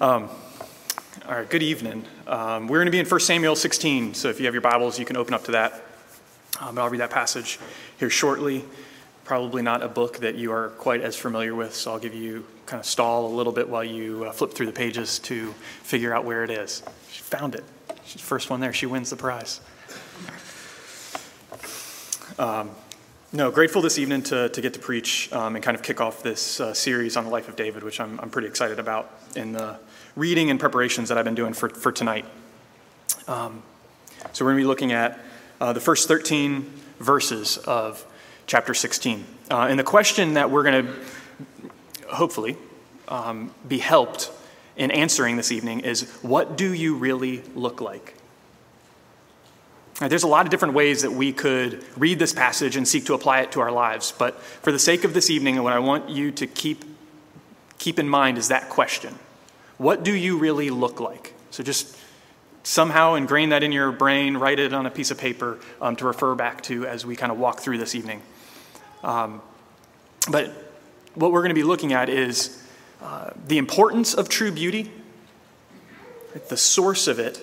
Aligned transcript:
Um, 0.00 0.30
all 1.28 1.34
right, 1.34 1.50
good 1.50 1.62
evening. 1.62 2.06
Um, 2.26 2.68
we're 2.68 2.78
going 2.78 2.86
to 2.86 2.90
be 2.90 3.00
in 3.00 3.04
1 3.04 3.20
Samuel 3.20 3.54
16, 3.54 4.14
so 4.14 4.30
if 4.30 4.40
you 4.40 4.46
have 4.46 4.54
your 4.54 4.62
Bibles, 4.62 4.98
you 4.98 5.04
can 5.04 5.18
open 5.18 5.34
up 5.34 5.44
to 5.44 5.50
that. 5.50 5.84
Um, 6.58 6.78
I'll 6.78 6.88
read 6.88 7.02
that 7.02 7.10
passage 7.10 7.58
here 7.98 8.08
shortly. 8.08 8.64
Probably 9.24 9.60
not 9.60 9.82
a 9.82 9.88
book 9.88 10.16
that 10.20 10.36
you 10.36 10.52
are 10.52 10.70
quite 10.70 11.02
as 11.02 11.16
familiar 11.16 11.54
with, 11.54 11.74
so 11.74 11.92
I'll 11.92 11.98
give 11.98 12.14
you 12.14 12.46
kind 12.64 12.80
of 12.80 12.86
stall 12.86 13.26
a 13.26 13.34
little 13.34 13.52
bit 13.52 13.68
while 13.68 13.84
you 13.84 14.24
uh, 14.24 14.32
flip 14.32 14.54
through 14.54 14.64
the 14.64 14.72
pages 14.72 15.18
to 15.18 15.52
figure 15.82 16.14
out 16.14 16.24
where 16.24 16.44
it 16.44 16.50
is. 16.50 16.82
She 17.12 17.20
found 17.20 17.54
it. 17.54 17.64
She's 18.06 18.22
the 18.22 18.26
first 18.26 18.48
one 18.48 18.60
there. 18.60 18.72
She 18.72 18.86
wins 18.86 19.10
the 19.10 19.16
prize. 19.16 19.60
Um, 22.38 22.70
no, 23.32 23.50
grateful 23.50 23.82
this 23.82 23.98
evening 23.98 24.22
to, 24.22 24.48
to 24.48 24.60
get 24.62 24.72
to 24.74 24.80
preach 24.80 25.30
um, 25.32 25.56
and 25.56 25.62
kind 25.62 25.76
of 25.76 25.82
kick 25.82 26.00
off 26.00 26.22
this 26.22 26.58
uh, 26.58 26.72
series 26.72 27.18
on 27.18 27.24
the 27.24 27.30
life 27.30 27.50
of 27.50 27.54
David, 27.54 27.82
which 27.82 28.00
I'm, 28.00 28.18
I'm 28.18 28.30
pretty 28.30 28.48
excited 28.48 28.78
about 28.78 29.12
in 29.36 29.52
the 29.52 29.78
reading 30.16 30.50
and 30.50 30.58
preparations 30.58 31.08
that 31.08 31.18
I've 31.18 31.24
been 31.24 31.34
doing 31.34 31.52
for, 31.52 31.68
for 31.68 31.92
tonight. 31.92 32.24
Um, 33.28 33.62
so 34.32 34.44
we're 34.44 34.52
going 34.52 34.62
to 34.62 34.64
be 34.64 34.68
looking 34.68 34.92
at 34.92 35.18
uh, 35.60 35.72
the 35.72 35.80
first 35.80 36.08
13 36.08 36.62
verses 36.98 37.56
of 37.58 38.04
chapter 38.46 38.74
16. 38.74 39.24
Uh, 39.50 39.66
and 39.70 39.78
the 39.78 39.84
question 39.84 40.34
that 40.34 40.50
we're 40.50 40.62
going 40.62 40.86
to 40.86 40.94
hopefully 42.08 42.56
um, 43.08 43.54
be 43.66 43.78
helped 43.78 44.30
in 44.76 44.90
answering 44.90 45.36
this 45.36 45.52
evening 45.52 45.80
is 45.80 46.10
what 46.22 46.56
do 46.56 46.72
you 46.72 46.96
really 46.96 47.42
look 47.54 47.80
like? 47.80 48.14
there's 50.08 50.22
a 50.22 50.28
lot 50.28 50.46
of 50.46 50.50
different 50.50 50.72
ways 50.72 51.02
that 51.02 51.12
we 51.12 51.30
could 51.30 51.84
read 51.94 52.18
this 52.18 52.32
passage 52.32 52.74
and 52.74 52.88
seek 52.88 53.04
to 53.04 53.12
apply 53.12 53.40
it 53.40 53.52
to 53.52 53.60
our 53.60 53.70
lives, 53.70 54.14
but 54.16 54.40
for 54.40 54.72
the 54.72 54.78
sake 54.78 55.04
of 55.04 55.12
this 55.12 55.28
evening, 55.28 55.62
what 55.62 55.74
I 55.74 55.78
want 55.78 56.08
you 56.08 56.32
to 56.32 56.46
keep, 56.46 56.86
keep 57.76 57.98
in 57.98 58.08
mind 58.08 58.38
is 58.38 58.48
that 58.48 58.70
question 58.70 59.18
What 59.80 60.02
do 60.02 60.14
you 60.14 60.36
really 60.36 60.68
look 60.68 61.00
like? 61.00 61.32
So 61.50 61.62
just 61.62 61.96
somehow 62.64 63.14
ingrain 63.14 63.48
that 63.48 63.62
in 63.62 63.72
your 63.72 63.90
brain, 63.90 64.36
write 64.36 64.58
it 64.58 64.74
on 64.74 64.84
a 64.84 64.90
piece 64.90 65.10
of 65.10 65.16
paper 65.16 65.58
um, 65.80 65.96
to 65.96 66.04
refer 66.04 66.34
back 66.34 66.60
to 66.64 66.84
as 66.84 67.06
we 67.06 67.16
kind 67.16 67.32
of 67.32 67.38
walk 67.38 67.60
through 67.60 67.78
this 67.78 67.94
evening. 67.94 68.20
Um, 69.02 69.40
but 70.30 70.48
what 71.14 71.32
we're 71.32 71.40
going 71.40 71.48
to 71.48 71.54
be 71.54 71.62
looking 71.62 71.94
at 71.94 72.10
is 72.10 72.62
uh, 73.00 73.30
the 73.48 73.56
importance 73.56 74.12
of 74.12 74.28
true 74.28 74.52
beauty, 74.52 74.92
the 76.50 76.58
source 76.58 77.08
of 77.08 77.18
it, 77.18 77.42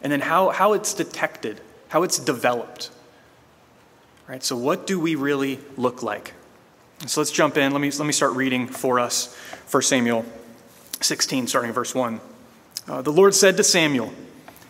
and 0.00 0.10
then 0.10 0.22
how, 0.22 0.48
how 0.48 0.72
it's 0.72 0.94
detected, 0.94 1.60
how 1.88 2.04
it's 2.04 2.18
developed. 2.18 2.88
Right? 4.26 4.42
So, 4.42 4.56
what 4.56 4.86
do 4.86 4.98
we 4.98 5.14
really 5.14 5.58
look 5.76 6.02
like? 6.02 6.32
So 7.04 7.20
let's 7.20 7.32
jump 7.32 7.58
in. 7.58 7.72
Let 7.72 7.82
me, 7.82 7.90
let 7.90 8.06
me 8.06 8.14
start 8.14 8.32
reading 8.32 8.66
for 8.66 8.98
us 8.98 9.36
1 9.70 9.82
Samuel 9.82 10.24
16, 11.00 11.46
starting 11.46 11.72
verse 11.72 11.94
1. 11.94 12.20
Uh, 12.88 13.02
the 13.02 13.12
Lord 13.12 13.34
said 13.34 13.56
to 13.56 13.64
Samuel, 13.64 14.12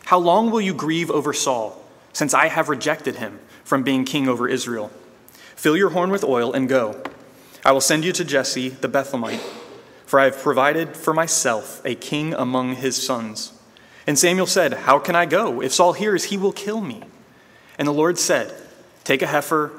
How 0.07 0.19
long 0.19 0.51
will 0.51 0.61
you 0.61 0.75
grieve 0.75 1.11
over 1.11 1.33
Saul, 1.33 1.85
since 2.13 2.35
I 2.35 2.49
have 2.49 2.69
rejected 2.69 3.17
him 3.17 3.41
from 3.65 3.83
being 3.83 4.05
king 4.05 4.29
over 4.29 4.49
Israel? 4.49 4.91
Fill 5.55 5.77
your 5.77 5.91
horn 5.91 6.11
with 6.11 6.25
oil 6.25 6.53
and 6.53 6.69
go. 6.69 7.03
I 7.65 7.73
will 7.73 7.81
send 7.81 8.05
you 8.05 8.13
to 8.13 8.25
Jesse 8.25 8.69
the 8.69 8.89
Bethlehemite, 8.89 9.41
for 10.07 10.21
I 10.21 10.25
have 10.25 10.39
provided 10.39 10.97
for 10.97 11.13
myself 11.13 11.83
a 11.85 11.95
king 11.95 12.33
among 12.35 12.77
his 12.77 13.03
sons. 13.03 13.53
And 14.07 14.19
Samuel 14.19 14.47
said, 14.47 14.73
How 14.73 14.99
can 14.99 15.17
I 15.17 15.27
go? 15.27 15.61
If 15.61 15.73
Saul 15.73 15.93
hears, 15.93 16.25
he 16.25 16.37
will 16.37 16.53
kill 16.53 16.81
me. 16.81 17.03
And 17.79 17.89
the 17.89 17.93
Lord 17.93 18.19
said, 18.19 18.55
Take 19.05 19.23
a 19.23 19.27
heifer 19.27 19.73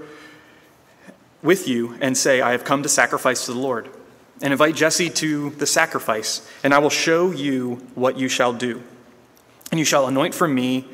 with 1.42 1.67
you 1.67 1.98
and 2.02 2.17
say, 2.17 2.42
I 2.42 2.52
have 2.52 2.64
come 2.64 2.84
to 2.84 2.89
sacrifice 2.89 3.45
to 3.45 3.54
the 3.54 3.59
Lord. 3.59 3.89
And 4.41 4.53
invite 4.53 4.75
Jesse 4.75 5.09
to 5.09 5.49
the 5.52 5.66
sacrifice, 5.66 6.47
and 6.63 6.73
I 6.73 6.80
will 6.80 6.91
show 6.91 7.31
you 7.31 7.75
what 7.95 8.19
you 8.19 8.30
shall 8.30 8.53
do. 8.53 8.83
And 9.71 9.80
you 9.80 9.85
shall 9.85 10.07
anoint 10.07 10.35
for 10.35 10.47
me 10.47 10.85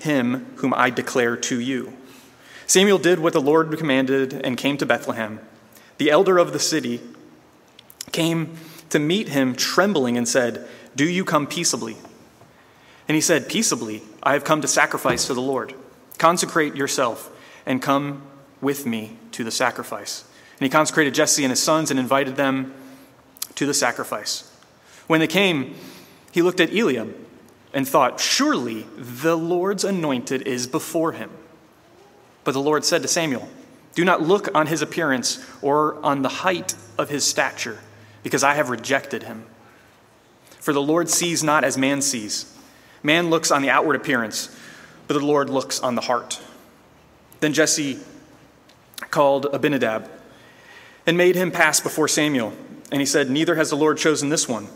him 0.00 0.46
whom 0.56 0.74
I 0.74 0.90
declare 0.90 1.36
to 1.36 1.60
you. 1.60 1.92
Samuel 2.66 2.98
did 2.98 3.20
what 3.20 3.32
the 3.32 3.40
Lord 3.40 3.76
commanded 3.78 4.32
and 4.32 4.56
came 4.56 4.76
to 4.78 4.86
Bethlehem. 4.86 5.40
The 5.98 6.10
elder 6.10 6.38
of 6.38 6.52
the 6.52 6.58
city 6.58 7.00
came 8.12 8.56
to 8.90 8.98
meet 8.98 9.28
him 9.28 9.54
trembling 9.54 10.16
and 10.16 10.28
said, 10.28 10.68
Do 10.94 11.04
you 11.04 11.24
come 11.24 11.46
peaceably? 11.46 11.96
And 13.08 13.14
he 13.14 13.20
said, 13.20 13.48
Peaceably, 13.48 14.02
I 14.22 14.32
have 14.32 14.44
come 14.44 14.60
to 14.62 14.68
sacrifice 14.68 15.26
to 15.26 15.34
the 15.34 15.40
Lord. 15.40 15.74
Consecrate 16.18 16.74
yourself 16.74 17.30
and 17.64 17.80
come 17.80 18.22
with 18.60 18.84
me 18.84 19.16
to 19.32 19.44
the 19.44 19.50
sacrifice. 19.50 20.24
And 20.58 20.64
he 20.64 20.68
consecrated 20.68 21.14
Jesse 21.14 21.44
and 21.44 21.50
his 21.50 21.62
sons 21.62 21.90
and 21.90 22.00
invited 22.00 22.36
them 22.36 22.74
to 23.56 23.66
the 23.66 23.74
sacrifice. 23.74 24.50
When 25.06 25.20
they 25.20 25.26
came, 25.26 25.74
he 26.32 26.42
looked 26.42 26.60
at 26.60 26.70
Eliab 26.70 27.14
and 27.74 27.86
thought, 27.86 28.20
Surely 28.20 28.86
the 28.96 29.36
Lord's 29.36 29.84
anointed 29.84 30.42
is 30.42 30.66
before 30.66 31.12
him. 31.12 31.30
But 32.44 32.52
the 32.52 32.60
Lord 32.60 32.84
said 32.84 33.02
to 33.02 33.08
Samuel, 33.08 33.48
Do 33.94 34.04
not 34.04 34.22
look 34.22 34.48
on 34.54 34.66
his 34.66 34.80
appearance 34.80 35.44
or 35.60 36.02
on 36.04 36.22
the 36.22 36.28
height 36.28 36.74
of 36.96 37.10
his 37.10 37.24
stature, 37.24 37.78
because 38.22 38.42
I 38.42 38.54
have 38.54 38.70
rejected 38.70 39.24
him. 39.24 39.44
For 40.60 40.72
the 40.72 40.82
Lord 40.82 41.10
sees 41.10 41.44
not 41.44 41.64
as 41.64 41.76
man 41.76 42.00
sees. 42.00 42.56
Man 43.02 43.30
looks 43.30 43.50
on 43.50 43.62
the 43.62 43.70
outward 43.70 43.96
appearance, 43.96 44.54
but 45.06 45.14
the 45.14 45.24
Lord 45.24 45.50
looks 45.50 45.80
on 45.80 45.94
the 45.94 46.00
heart. 46.02 46.40
Then 47.40 47.52
Jesse 47.52 48.00
called 49.10 49.46
Abinadab 49.52 50.10
and 51.06 51.16
made 51.16 51.36
him 51.36 51.50
pass 51.50 51.80
before 51.80 52.08
Samuel. 52.08 52.52
And 52.90 53.00
he 53.00 53.06
said, 53.06 53.30
Neither 53.30 53.54
has 53.54 53.70
the 53.70 53.76
Lord 53.76 53.98
chosen 53.98 54.28
this 54.28 54.48
one. 54.48 54.68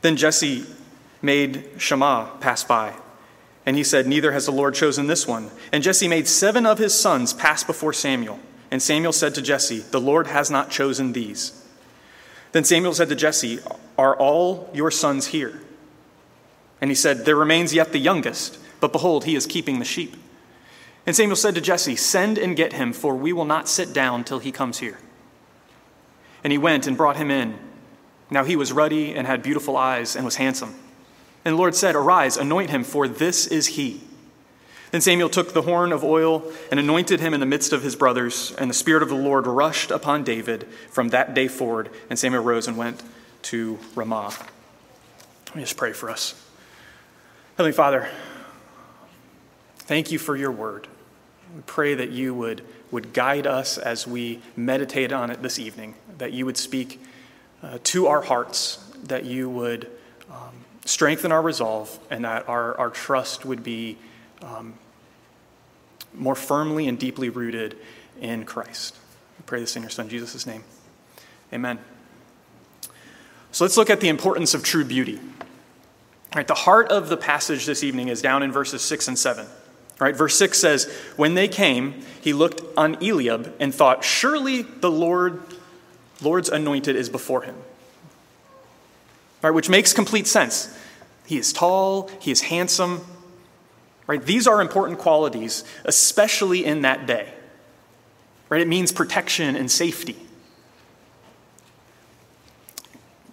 Then 0.00 0.16
Jesse 0.16 0.64
made 1.20 1.64
Shammah 1.78 2.30
pass 2.40 2.64
by. 2.64 2.94
And 3.66 3.76
he 3.76 3.84
said, 3.84 4.06
Neither 4.06 4.32
has 4.32 4.46
the 4.46 4.52
Lord 4.52 4.74
chosen 4.74 5.06
this 5.06 5.26
one. 5.26 5.50
And 5.72 5.82
Jesse 5.82 6.08
made 6.08 6.28
seven 6.28 6.66
of 6.66 6.78
his 6.78 6.94
sons 6.94 7.32
pass 7.32 7.64
before 7.64 7.92
Samuel. 7.92 8.38
And 8.70 8.82
Samuel 8.82 9.12
said 9.12 9.34
to 9.34 9.42
Jesse, 9.42 9.80
The 9.80 10.00
Lord 10.00 10.26
has 10.26 10.50
not 10.50 10.70
chosen 10.70 11.12
these. 11.12 11.60
Then 12.52 12.64
Samuel 12.64 12.94
said 12.94 13.08
to 13.08 13.16
Jesse, 13.16 13.60
Are 13.96 14.16
all 14.16 14.70
your 14.74 14.90
sons 14.90 15.28
here? 15.28 15.60
And 16.80 16.90
he 16.90 16.94
said, 16.94 17.24
There 17.24 17.36
remains 17.36 17.72
yet 17.72 17.92
the 17.92 17.98
youngest, 17.98 18.58
but 18.80 18.92
behold, 18.92 19.24
he 19.24 19.34
is 19.34 19.46
keeping 19.46 19.78
the 19.78 19.84
sheep. 19.84 20.16
And 21.06 21.14
Samuel 21.14 21.36
said 21.36 21.54
to 21.54 21.60
Jesse, 21.60 21.96
Send 21.96 22.38
and 22.38 22.56
get 22.56 22.74
him, 22.74 22.92
for 22.92 23.14
we 23.14 23.32
will 23.32 23.44
not 23.44 23.68
sit 23.68 23.92
down 23.92 24.24
till 24.24 24.38
he 24.38 24.52
comes 24.52 24.78
here. 24.78 24.98
And 26.44 26.52
he 26.52 26.58
went 26.58 26.86
and 26.86 26.96
brought 26.96 27.16
him 27.16 27.30
in. 27.30 27.58
Now 28.30 28.44
he 28.44 28.54
was 28.54 28.72
ruddy 28.72 29.14
and 29.14 29.26
had 29.26 29.42
beautiful 29.42 29.76
eyes 29.76 30.14
and 30.14 30.24
was 30.24 30.36
handsome. 30.36 30.74
And 31.44 31.54
the 31.54 31.58
Lord 31.58 31.74
said, 31.74 31.96
Arise, 31.96 32.36
anoint 32.36 32.70
him, 32.70 32.84
for 32.84 33.08
this 33.08 33.46
is 33.46 33.66
he. 33.68 34.02
Then 34.90 35.00
Samuel 35.00 35.28
took 35.28 35.52
the 35.52 35.62
horn 35.62 35.92
of 35.92 36.04
oil 36.04 36.44
and 36.70 36.78
anointed 36.78 37.18
him 37.18 37.34
in 37.34 37.40
the 37.40 37.46
midst 37.46 37.72
of 37.72 37.82
his 37.82 37.96
brothers, 37.96 38.54
and 38.58 38.70
the 38.70 38.74
Spirit 38.74 39.02
of 39.02 39.08
the 39.08 39.16
Lord 39.16 39.44
rushed 39.46 39.90
upon 39.90 40.22
David 40.22 40.68
from 40.88 41.08
that 41.08 41.34
day 41.34 41.48
forward. 41.48 41.90
And 42.08 42.16
Samuel 42.16 42.44
rose 42.44 42.68
and 42.68 42.76
went 42.76 43.02
to 43.42 43.78
Ramah. 43.96 44.32
Let 45.48 45.56
me 45.56 45.62
just 45.62 45.76
pray 45.76 45.92
for 45.92 46.10
us. 46.10 46.40
Heavenly 47.56 47.72
Father, 47.72 48.08
thank 49.78 50.12
you 50.12 50.18
for 50.18 50.36
your 50.36 50.52
word. 50.52 50.88
We 51.54 51.62
pray 51.66 51.94
that 51.94 52.10
you 52.10 52.34
would, 52.34 52.62
would 52.94 53.12
guide 53.12 53.44
us 53.44 53.76
as 53.76 54.06
we 54.06 54.40
meditate 54.56 55.12
on 55.12 55.28
it 55.28 55.42
this 55.42 55.58
evening, 55.58 55.96
that 56.18 56.32
you 56.32 56.46
would 56.46 56.56
speak 56.56 57.02
uh, 57.60 57.76
to 57.82 58.06
our 58.06 58.22
hearts, 58.22 58.76
that 59.02 59.24
you 59.24 59.50
would 59.50 59.90
um, 60.30 60.54
strengthen 60.84 61.32
our 61.32 61.42
resolve, 61.42 61.98
and 62.08 62.24
that 62.24 62.48
our, 62.48 62.78
our 62.78 62.90
trust 62.90 63.44
would 63.44 63.64
be 63.64 63.98
um, 64.42 64.74
more 66.14 66.36
firmly 66.36 66.86
and 66.86 66.96
deeply 66.96 67.28
rooted 67.28 67.76
in 68.20 68.44
Christ. 68.44 68.96
We 69.40 69.42
pray 69.44 69.58
this 69.58 69.74
in 69.74 69.82
your 69.82 69.90
Son, 69.90 70.08
Jesus' 70.08 70.46
name. 70.46 70.62
Amen. 71.52 71.80
So 73.50 73.64
let's 73.64 73.76
look 73.76 73.90
at 73.90 74.00
the 74.02 74.08
importance 74.08 74.54
of 74.54 74.62
true 74.62 74.84
beauty. 74.84 75.18
Right, 76.32 76.46
the 76.46 76.54
heart 76.54 76.92
of 76.92 77.08
the 77.08 77.16
passage 77.16 77.66
this 77.66 77.82
evening 77.82 78.06
is 78.06 78.22
down 78.22 78.44
in 78.44 78.52
verses 78.52 78.82
6 78.82 79.08
and 79.08 79.18
7. 79.18 79.46
Right, 80.00 80.16
verse 80.16 80.36
6 80.36 80.58
says, 80.58 80.92
When 81.16 81.34
they 81.34 81.46
came, 81.46 82.02
he 82.20 82.32
looked 82.32 82.62
on 82.76 82.96
Eliab 82.96 83.54
and 83.60 83.74
thought, 83.74 84.02
Surely 84.02 84.62
the 84.62 84.90
Lord, 84.90 85.40
Lord's 86.20 86.48
anointed 86.48 86.96
is 86.96 87.08
before 87.08 87.42
him. 87.42 87.56
Right, 89.40 89.52
which 89.52 89.68
makes 89.68 89.92
complete 89.92 90.26
sense. 90.26 90.76
He 91.26 91.38
is 91.38 91.52
tall, 91.52 92.10
he 92.20 92.30
is 92.30 92.42
handsome. 92.42 93.04
Right, 94.06 94.22
these 94.22 94.46
are 94.46 94.60
important 94.60 94.98
qualities, 94.98 95.64
especially 95.84 96.64
in 96.64 96.82
that 96.82 97.06
day. 97.06 97.32
Right, 98.48 98.60
it 98.60 98.68
means 98.68 98.92
protection 98.92 99.56
and 99.56 99.70
safety. 99.70 100.16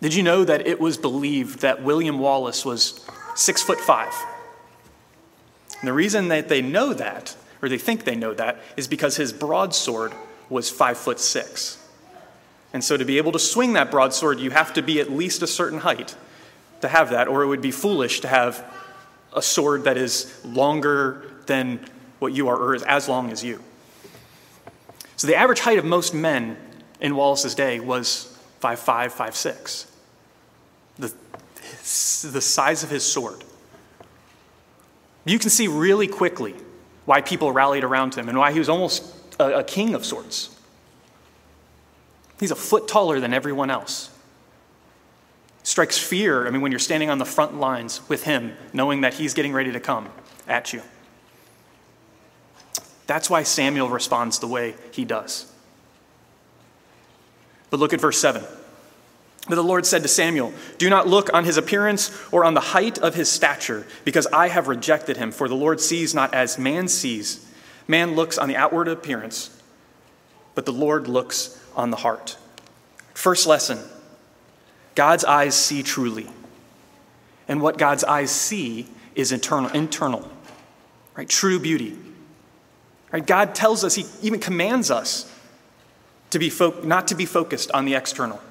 Did 0.02 0.14
you 0.14 0.24
know 0.24 0.44
that 0.44 0.66
it 0.66 0.80
was 0.80 0.98
believed 0.98 1.60
that 1.60 1.84
William 1.84 2.20
Wallace 2.20 2.66
was 2.66 3.06
six 3.36 3.62
foot 3.62 3.80
five? 3.80 4.14
And 5.82 5.88
the 5.88 5.94
reason 5.94 6.28
that 6.28 6.48
they 6.48 6.62
know 6.62 6.94
that, 6.94 7.36
or 7.62 7.68
they 7.68 7.80
think 7.80 8.04
they 8.04 8.16
know 8.16 8.34
that, 8.36 8.62
is 8.78 8.88
because 8.88 9.18
his 9.18 9.34
broadsword 9.34 10.14
was 10.50 10.70
five 10.70 10.98
foot 10.98 11.20
six. 11.20 11.78
And 12.72 12.84
so, 12.84 12.96
to 12.96 13.04
be 13.04 13.18
able 13.18 13.32
to 13.34 13.40
swing 13.40 13.74
that 13.74 13.92
broadsword, 13.92 14.40
you 14.40 14.52
have 14.52 14.74
to 14.74 14.82
be 14.82 15.00
at 15.02 15.12
least 15.12 15.42
a 15.42 15.48
certain 15.48 15.80
height 15.80 16.16
to 16.82 16.88
have 16.88 17.10
that, 17.10 17.28
or 17.28 17.42
it 17.42 17.48
would 17.48 17.62
be 17.62 17.72
foolish 17.72 18.22
to 18.22 18.28
have 18.28 18.64
a 19.34 19.42
sword 19.42 19.86
that 19.86 19.98
is 19.98 20.40
longer 20.46 21.24
than 21.48 21.80
what 22.20 22.34
you 22.34 22.48
are, 22.48 22.56
or 22.56 22.76
is 22.76 22.84
as 22.84 23.10
long 23.10 23.32
as 23.32 23.44
you. 23.44 23.60
So, 25.18 25.28
the 25.28 25.36
average 25.36 25.60
height 25.60 25.80
of 25.80 25.86
most 25.86 26.14
men 26.14 26.58
in 27.00 27.16
Wallace's 27.16 27.56
day 27.56 27.80
was 27.80 28.38
5'5, 28.62 29.12
5'6. 29.12 29.86
The, 31.00 31.14
the 32.30 32.42
size 32.42 32.84
of 32.84 32.90
his 32.90 33.04
sword. 33.04 33.44
You 35.26 35.38
can 35.40 35.50
see 35.50 35.68
really 35.68 36.08
quickly 36.08 36.56
why 37.06 37.22
people 37.22 37.52
rallied 37.52 37.84
around 37.84 38.16
him 38.16 38.30
and 38.30 38.38
why 38.38 38.52
he 38.52 38.60
was 38.60 38.70
almost 38.70 39.04
a, 39.40 39.60
a 39.60 39.64
king 39.64 39.94
of 39.94 40.06
sorts. 40.06 40.56
He's 42.40 42.52
a 42.52 42.56
foot 42.56 42.88
taller 42.88 43.20
than 43.20 43.34
everyone 43.34 43.70
else. 43.70 44.10
Strikes 45.64 45.98
fear, 45.98 46.48
I 46.48 46.50
mean, 46.50 46.62
when 46.62 46.72
you're 46.72 46.80
standing 46.80 47.10
on 47.10 47.20
the 47.20 47.26
front 47.26 47.60
lines 47.60 48.08
with 48.10 48.24
him, 48.24 48.56
knowing 48.74 49.02
that 49.02 49.14
he's 49.14 49.36
getting 49.36 49.54
ready 49.54 49.72
to 49.72 49.80
come 49.80 50.10
at 50.48 50.74
you. 50.74 50.82
That's 53.06 53.30
why 53.30 53.44
Samuel 53.44 53.90
responds 53.90 54.40
the 54.40 54.48
way 54.48 54.74
he 54.92 55.06
does. 55.06 55.52
But 57.70 57.80
look 57.80 57.94
at 57.94 58.02
verse 58.02 58.20
7. 58.20 58.44
But 59.48 59.56
the 59.56 59.64
Lord 59.64 59.86
said 59.86 60.04
to 60.04 60.08
Samuel, 60.08 60.54
Do 60.78 60.90
not 60.90 61.08
look 61.08 61.34
on 61.34 61.46
his 61.46 61.58
appearance 61.58 62.12
or 62.32 62.46
on 62.46 62.54
the 62.54 62.60
height 62.60 63.00
of 63.00 63.16
his 63.16 63.30
stature, 63.30 63.86
because 64.06 64.28
I 64.28 64.50
have 64.50 64.68
rejected 64.68 65.18
him. 65.18 65.32
For 65.32 65.48
the 65.48 65.56
Lord 65.56 65.82
sees 65.82 66.14
not 66.14 66.34
as 66.34 66.58
man 66.58 66.88
sees. 66.88 67.46
Man 67.88 68.16
looks 68.16 68.38
on 68.38 68.48
the 68.48 68.56
outward 68.56 68.88
appearance, 68.88 69.50
but 70.54 70.66
the 70.66 70.74
Lord 70.74 71.08
looks 71.08 71.60
on 71.76 71.90
the 71.90 71.98
heart. 71.98 72.38
First 73.14 73.48
lesson 73.48 73.80
God's 74.96 75.26
eyes 75.26 75.56
see 75.56 75.84
truly. 75.84 76.30
And 77.48 77.62
what 77.62 77.78
God's 77.78 78.04
eyes 78.04 78.32
see 78.32 78.88
is 79.16 79.32
internal, 79.32 79.70
internal 79.72 80.32
right? 81.16 81.30
True 81.30 81.60
beauty. 81.60 81.98
Right? 83.12 83.26
God 83.26 83.56
tells 83.56 83.84
us, 83.84 83.96
He 83.96 84.06
even 84.22 84.40
commands 84.40 84.90
us 84.90 85.32
to 86.30 86.40
be 86.40 86.50
fo- 86.50 86.82
not 86.84 87.08
to 87.10 87.16
be 87.16 87.26
focused 87.26 87.72
on 87.72 87.86
the 87.86 87.96
external. 87.96 88.42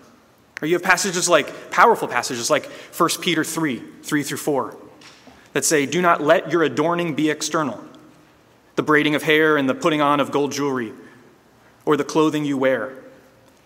Or 0.63 0.67
you 0.67 0.75
have 0.75 0.83
passages 0.83 1.29
like, 1.29 1.71
powerful 1.71 2.09
passages 2.09 2.51
like 2.51 2.67
1 2.67 3.09
Peter 3.21 3.45
3 3.45 3.83
3 4.03 4.23
through 4.23 4.39
4, 4.39 4.77
that 5.53 5.65
say, 5.65 5.87
Do 5.87 6.03
not 6.03 6.21
let 6.21 6.51
your 6.51 6.63
adorning 6.63 7.15
be 7.15 7.31
external, 7.31 7.83
the 8.77 8.83
braiding 8.83 9.15
of 9.15 9.23
hair 9.23 9.57
and 9.57 9.69
the 9.69 9.75
putting 9.75 10.01
on 10.01 10.21
of 10.21 10.31
gold 10.31 10.53
jewelry, 10.53 10.93
or 11.85 11.97
the 11.97 12.05
clothing 12.05 12.45
you 12.45 12.59
wear. 12.59 12.95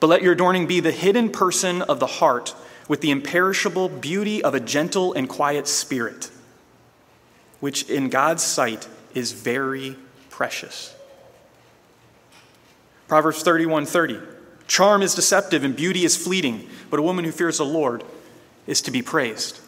But 0.01 0.09
let 0.09 0.23
your 0.23 0.33
adorning 0.33 0.67
be 0.67 0.81
the 0.81 0.93
hidden 0.93 1.31
person 1.31 1.83
of 1.83 1.99
the 1.99 2.07
heart 2.07 2.55
with 2.89 3.01
the 3.01 3.11
imperishable 3.11 3.89
beauty 3.89 4.43
of 4.45 4.55
a 4.55 4.61
gentle 4.61 5.13
and 5.15 5.29
quiet 5.29 5.67
spirit, 5.67 6.31
which 7.61 7.89
in 7.89 8.09
God's 8.09 8.43
sight 8.43 8.87
is 9.15 9.33
very 9.33 9.97
precious. 10.31 10.95
Proverbs 13.09 13.43
31 13.43 13.87
30. 13.87 14.21
Charm 14.67 15.03
is 15.03 15.15
deceptive 15.15 15.63
and 15.63 15.77
beauty 15.77 16.05
is 16.05 16.17
fleeting, 16.17 16.69
but 16.95 17.01
a 17.01 17.03
woman 17.03 17.25
who 17.25 17.33
fears 17.33 17.59
the 17.59 17.65
Lord 17.65 18.05
is 18.69 18.83
to 18.83 18.93
be 18.93 19.03
praised. 19.03 19.59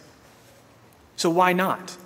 So 1.16 1.28
why 1.28 1.54
not? 1.54 1.96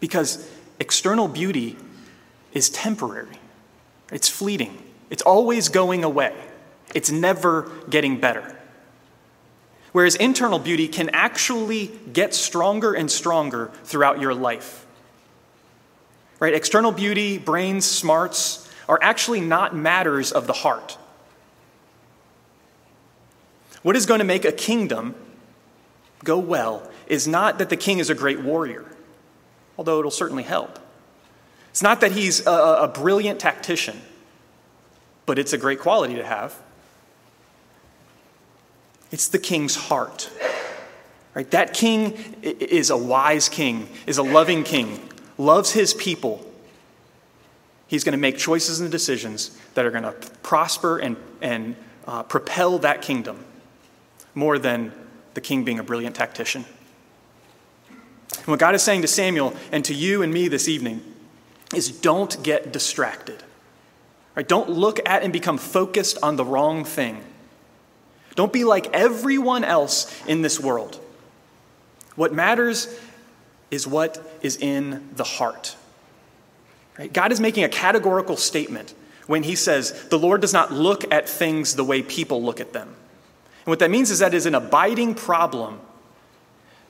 Because 0.00 0.50
external 0.80 1.28
beauty 1.28 1.76
is 2.54 2.70
temporary, 2.70 3.36
it's 4.10 4.30
fleeting, 4.30 4.82
it's 5.10 5.20
always 5.20 5.68
going 5.68 6.04
away, 6.04 6.34
it's 6.94 7.10
never 7.10 7.70
getting 7.90 8.18
better. 8.18 8.56
Whereas 9.92 10.14
internal 10.14 10.58
beauty 10.58 10.88
can 10.88 11.10
actually 11.10 11.90
get 12.14 12.32
stronger 12.32 12.94
and 12.94 13.10
stronger 13.10 13.72
throughout 13.84 14.22
your 14.22 14.34
life. 14.34 14.86
Right? 16.40 16.54
External 16.54 16.92
beauty, 16.92 17.36
brains, 17.36 17.84
smarts 17.84 18.72
are 18.88 18.98
actually 19.02 19.42
not 19.42 19.76
matters 19.76 20.32
of 20.32 20.46
the 20.46 20.54
heart. 20.54 20.96
What 23.82 23.96
is 23.96 24.06
going 24.06 24.20
to 24.20 24.24
make 24.24 24.44
a 24.44 24.52
kingdom 24.52 25.14
go 26.24 26.38
well 26.38 26.88
is 27.06 27.26
not 27.26 27.58
that 27.58 27.68
the 27.68 27.76
king 27.76 27.98
is 27.98 28.10
a 28.10 28.14
great 28.14 28.40
warrior, 28.40 28.84
although 29.76 29.98
it'll 29.98 30.10
certainly 30.10 30.44
help. 30.44 30.78
It's 31.70 31.82
not 31.82 32.00
that 32.00 32.12
he's 32.12 32.46
a, 32.46 32.50
a 32.50 32.88
brilliant 32.88 33.40
tactician, 33.40 34.00
but 35.26 35.38
it's 35.38 35.52
a 35.52 35.58
great 35.58 35.80
quality 35.80 36.14
to 36.14 36.24
have. 36.24 36.56
It's 39.10 39.28
the 39.28 39.38
king's 39.38 39.74
heart. 39.74 40.30
Right? 41.34 41.50
That 41.50 41.72
king 41.72 42.12
is 42.42 42.90
a 42.90 42.96
wise 42.96 43.48
king, 43.48 43.88
is 44.06 44.18
a 44.18 44.22
loving 44.22 44.64
king, 44.64 45.00
loves 45.38 45.72
his 45.72 45.94
people. 45.94 46.46
He's 47.88 48.04
going 48.04 48.12
to 48.12 48.18
make 48.18 48.38
choices 48.38 48.80
and 48.80 48.90
decisions 48.90 49.58
that 49.74 49.84
are 49.84 49.90
going 49.90 50.04
to 50.04 50.12
prosper 50.42 50.98
and, 50.98 51.16
and 51.40 51.74
uh, 52.06 52.22
propel 52.22 52.78
that 52.80 53.02
kingdom 53.02 53.44
more 54.34 54.58
than 54.58 54.92
the 55.34 55.40
king 55.40 55.64
being 55.64 55.78
a 55.78 55.82
brilliant 55.82 56.16
tactician. 56.16 56.64
And 58.38 58.46
what 58.46 58.58
God 58.58 58.74
is 58.74 58.82
saying 58.82 59.02
to 59.02 59.08
Samuel 59.08 59.54
and 59.70 59.84
to 59.84 59.94
you 59.94 60.22
and 60.22 60.32
me 60.32 60.48
this 60.48 60.68
evening 60.68 61.02
is 61.74 61.90
don't 61.90 62.42
get 62.42 62.72
distracted. 62.72 63.42
Right? 64.34 64.48
Don't 64.48 64.70
look 64.70 64.98
at 65.06 65.22
and 65.22 65.32
become 65.32 65.58
focused 65.58 66.18
on 66.22 66.36
the 66.36 66.44
wrong 66.44 66.84
thing. 66.84 67.22
Don't 68.34 68.52
be 68.52 68.64
like 68.64 68.86
everyone 68.94 69.62
else 69.62 70.10
in 70.26 70.42
this 70.42 70.58
world. 70.58 70.98
What 72.16 72.32
matters 72.32 72.88
is 73.70 73.86
what 73.86 74.38
is 74.42 74.56
in 74.56 75.10
the 75.14 75.24
heart. 75.24 75.76
Right? 76.98 77.12
God 77.12 77.32
is 77.32 77.40
making 77.40 77.64
a 77.64 77.68
categorical 77.68 78.36
statement 78.36 78.94
when 79.26 79.42
he 79.42 79.54
says, 79.54 80.08
The 80.08 80.18
Lord 80.18 80.40
does 80.40 80.52
not 80.52 80.72
look 80.72 81.10
at 81.12 81.28
things 81.28 81.76
the 81.76 81.84
way 81.84 82.02
people 82.02 82.42
look 82.42 82.60
at 82.60 82.72
them. 82.72 82.94
And 83.64 83.70
what 83.70 83.78
that 83.78 83.90
means 83.90 84.10
is 84.10 84.18
that 84.18 84.34
is 84.34 84.46
an 84.46 84.54
abiding 84.54 85.14
problem 85.14 85.80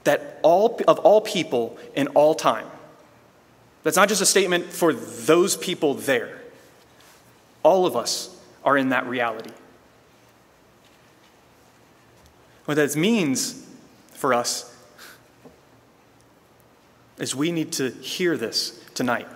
that 0.05 0.41
all 0.43 0.81
of 0.89 0.99
all 1.01 1.21
people 1.21 1.79
in 1.95 2.09
all 2.09 2.35
time. 2.35 2.67
That's 3.83 3.97
not 3.97 4.09
just 4.09 4.23
a 4.23 4.27
statement 4.27 4.67
for 4.67 4.93
those 4.93 5.57
people 5.57 5.95
there. 5.95 6.41
All 7.63 7.87
of 7.87 7.97
us 7.97 8.35
are 8.65 8.77
in 8.77 8.89
that 8.89 9.07
reality. 9.07 9.51
What 12.65 12.75
that 12.77 12.97
means 12.97 13.67
for 14.13 14.33
us 14.33 14.75
is 17.19 17.35
we 17.35 17.53
need 17.53 17.73
to 17.73 17.91
hear 17.91 18.37
this 18.37 18.83
tonight. 18.95 19.29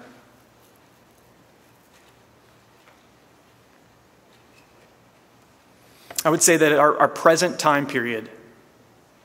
I 6.27 6.29
would 6.29 6.43
say 6.43 6.57
that 6.57 6.73
our, 6.73 6.99
our 6.99 7.07
present 7.07 7.61
time 7.61 7.87
period 7.87 8.29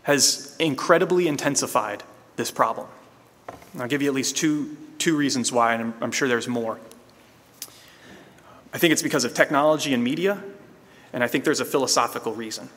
has 0.03 0.55
incredibly 0.59 1.27
intensified 1.27 2.03
this 2.35 2.51
problem. 2.51 2.87
I'll 3.79 3.87
give 3.87 4.03
you 4.03 4.07
at 4.07 4.13
least 4.13 4.37
two, 4.37 4.77
two 4.99 5.17
reasons 5.17 5.51
why, 5.51 5.73
and 5.73 5.81
I'm, 5.81 5.93
I'm 5.99 6.11
sure 6.11 6.27
there's 6.27 6.47
more. 6.47 6.79
I 8.71 8.77
think 8.77 8.93
it's 8.93 9.01
because 9.01 9.25
of 9.25 9.33
technology 9.33 9.95
and 9.95 10.03
media, 10.03 10.43
and 11.11 11.23
I 11.23 11.27
think 11.27 11.43
there's 11.43 11.59
a 11.59 11.65
philosophical 11.65 12.35
reason. 12.35 12.69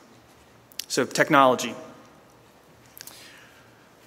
So, 0.87 1.05
technology. 1.05 1.75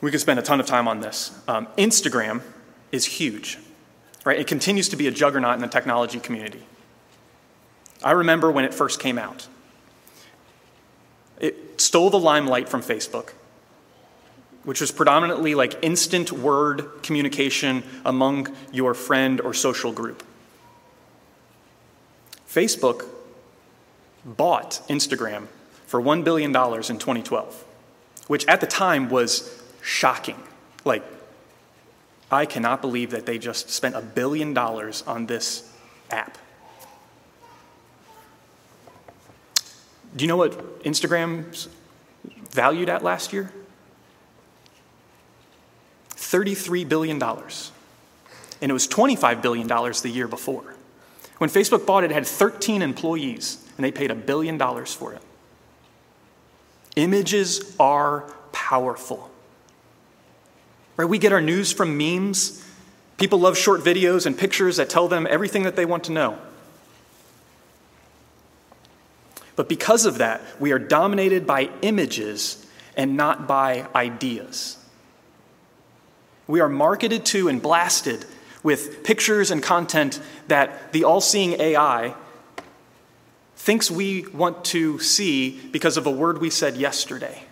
We 0.00 0.10
could 0.10 0.20
spend 0.20 0.40
a 0.40 0.42
ton 0.42 0.58
of 0.58 0.66
time 0.66 0.88
on 0.88 0.98
this. 0.98 1.30
Um, 1.46 1.68
Instagram 1.78 2.42
is 2.90 3.04
huge, 3.04 3.56
right? 4.24 4.40
It 4.40 4.48
continues 4.48 4.88
to 4.88 4.96
be 4.96 5.06
a 5.06 5.12
juggernaut 5.12 5.54
in 5.54 5.60
the 5.60 5.68
technology 5.68 6.18
community. 6.18 6.64
I 8.02 8.10
remember 8.10 8.50
when 8.50 8.64
it 8.64 8.74
first 8.74 8.98
came 8.98 9.16
out. 9.16 9.46
It 11.40 11.80
stole 11.80 12.10
the 12.10 12.18
limelight 12.18 12.68
from 12.68 12.82
Facebook, 12.82 13.32
which 14.64 14.80
was 14.80 14.90
predominantly 14.90 15.54
like 15.54 15.78
instant 15.82 16.32
word 16.32 17.02
communication 17.02 17.82
among 18.04 18.54
your 18.72 18.94
friend 18.94 19.40
or 19.40 19.54
social 19.54 19.92
group. 19.92 20.22
Facebook 22.48 23.06
bought 24.24 24.82
Instagram 24.88 25.46
for 25.86 26.00
$1 26.00 26.24
billion 26.24 26.50
in 26.50 26.52
2012, 26.52 27.64
which 28.26 28.46
at 28.46 28.60
the 28.60 28.66
time 28.66 29.08
was 29.08 29.62
shocking. 29.80 30.42
Like, 30.84 31.02
I 32.30 32.44
cannot 32.44 32.82
believe 32.82 33.10
that 33.10 33.26
they 33.26 33.38
just 33.38 33.70
spent 33.70 33.94
a 33.94 34.02
billion 34.02 34.52
dollars 34.52 35.02
on 35.06 35.26
this 35.26 35.72
app. 36.10 36.36
Do 40.16 40.24
you 40.24 40.28
know 40.28 40.36
what 40.36 40.82
Instagram's 40.84 41.68
valued 42.50 42.88
at 42.88 43.02
last 43.02 43.32
year? 43.32 43.52
$33 46.10 46.88
billion. 46.88 47.22
And 47.22 48.70
it 48.70 48.72
was 48.72 48.88
$25 48.88 49.40
billion 49.40 49.66
the 49.68 50.10
year 50.12 50.28
before. 50.28 50.74
When 51.38 51.48
Facebook 51.48 51.86
bought 51.86 52.04
it, 52.04 52.10
it 52.10 52.14
had 52.14 52.26
13 52.26 52.82
employees 52.82 53.64
and 53.76 53.84
they 53.84 53.92
paid 53.92 54.10
a 54.10 54.14
billion 54.14 54.58
dollars 54.58 54.92
for 54.92 55.14
it. 55.14 55.22
Images 56.96 57.76
are 57.78 58.22
powerful. 58.50 59.30
Right? 60.96 61.08
We 61.08 61.18
get 61.18 61.32
our 61.32 61.40
news 61.40 61.72
from 61.72 61.96
memes. 61.96 62.64
People 63.18 63.38
love 63.38 63.56
short 63.56 63.82
videos 63.82 64.26
and 64.26 64.36
pictures 64.36 64.76
that 64.78 64.90
tell 64.90 65.06
them 65.06 65.26
everything 65.30 65.62
that 65.62 65.76
they 65.76 65.84
want 65.84 66.04
to 66.04 66.12
know. 66.12 66.38
But 69.58 69.68
because 69.68 70.06
of 70.06 70.18
that, 70.18 70.40
we 70.60 70.70
are 70.70 70.78
dominated 70.78 71.44
by 71.44 71.68
images 71.82 72.64
and 72.96 73.16
not 73.16 73.48
by 73.48 73.88
ideas. 73.92 74.76
We 76.46 76.60
are 76.60 76.68
marketed 76.68 77.26
to 77.26 77.48
and 77.48 77.60
blasted 77.60 78.24
with 78.62 79.02
pictures 79.02 79.50
and 79.50 79.60
content 79.60 80.20
that 80.46 80.92
the 80.92 81.02
all 81.02 81.20
seeing 81.20 81.60
AI 81.60 82.14
thinks 83.56 83.90
we 83.90 84.28
want 84.28 84.64
to 84.66 85.00
see 85.00 85.60
because 85.72 85.96
of 85.96 86.06
a 86.06 86.10
word 86.12 86.38
we 86.38 86.50
said 86.50 86.76
yesterday. 86.76 87.42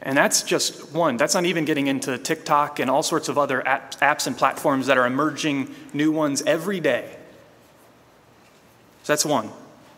And 0.00 0.16
that's 0.16 0.42
just 0.42 0.94
one. 0.94 1.18
That's 1.18 1.34
not 1.34 1.44
even 1.44 1.66
getting 1.66 1.88
into 1.88 2.16
TikTok 2.16 2.78
and 2.78 2.90
all 2.90 3.02
sorts 3.02 3.28
of 3.28 3.36
other 3.36 3.60
apps 3.60 4.26
and 4.26 4.34
platforms 4.34 4.86
that 4.86 4.96
are 4.96 5.04
emerging 5.04 5.74
new 5.92 6.10
ones 6.10 6.42
every 6.46 6.80
day. 6.80 7.18
So 9.02 9.12
that's 9.12 9.26
one. 9.26 9.50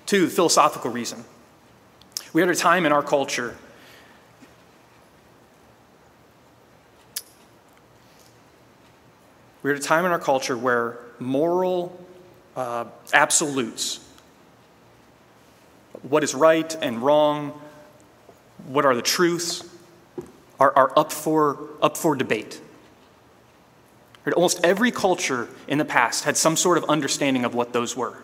Two, 0.06 0.28
philosophical 0.28 0.90
reason. 0.90 1.25
We 2.32 2.42
are 2.42 2.44
at 2.44 2.56
a 2.56 2.58
time 2.58 2.87
in 2.87 2.92
our 2.92 3.02
culture 3.02 3.56
We're 9.64 9.73
at 9.73 9.78
a 9.78 9.82
time 9.82 10.04
in 10.04 10.11
our 10.11 10.18
culture 10.18 10.58
where 10.58 10.99
moral 11.18 11.99
uh, 12.54 12.84
absolutes, 13.14 13.99
what 16.02 16.23
is 16.23 16.34
right 16.34 16.76
and 16.82 16.99
wrong, 17.00 17.58
what 18.66 18.84
are 18.84 18.94
the 18.94 19.00
truths, 19.00 19.64
are, 20.61 20.76
are 20.76 20.99
up, 20.99 21.11
for, 21.11 21.70
up 21.80 21.96
for 21.96 22.14
debate. 22.14 22.61
Almost 24.37 24.61
every 24.62 24.90
culture 24.90 25.49
in 25.66 25.78
the 25.78 25.87
past 25.87 26.25
had 26.25 26.37
some 26.37 26.58
sort 26.58 26.76
of 26.76 26.84
understanding 26.84 27.46
of 27.46 27.54
what 27.54 27.73
those 27.73 27.96
were. 27.96 28.18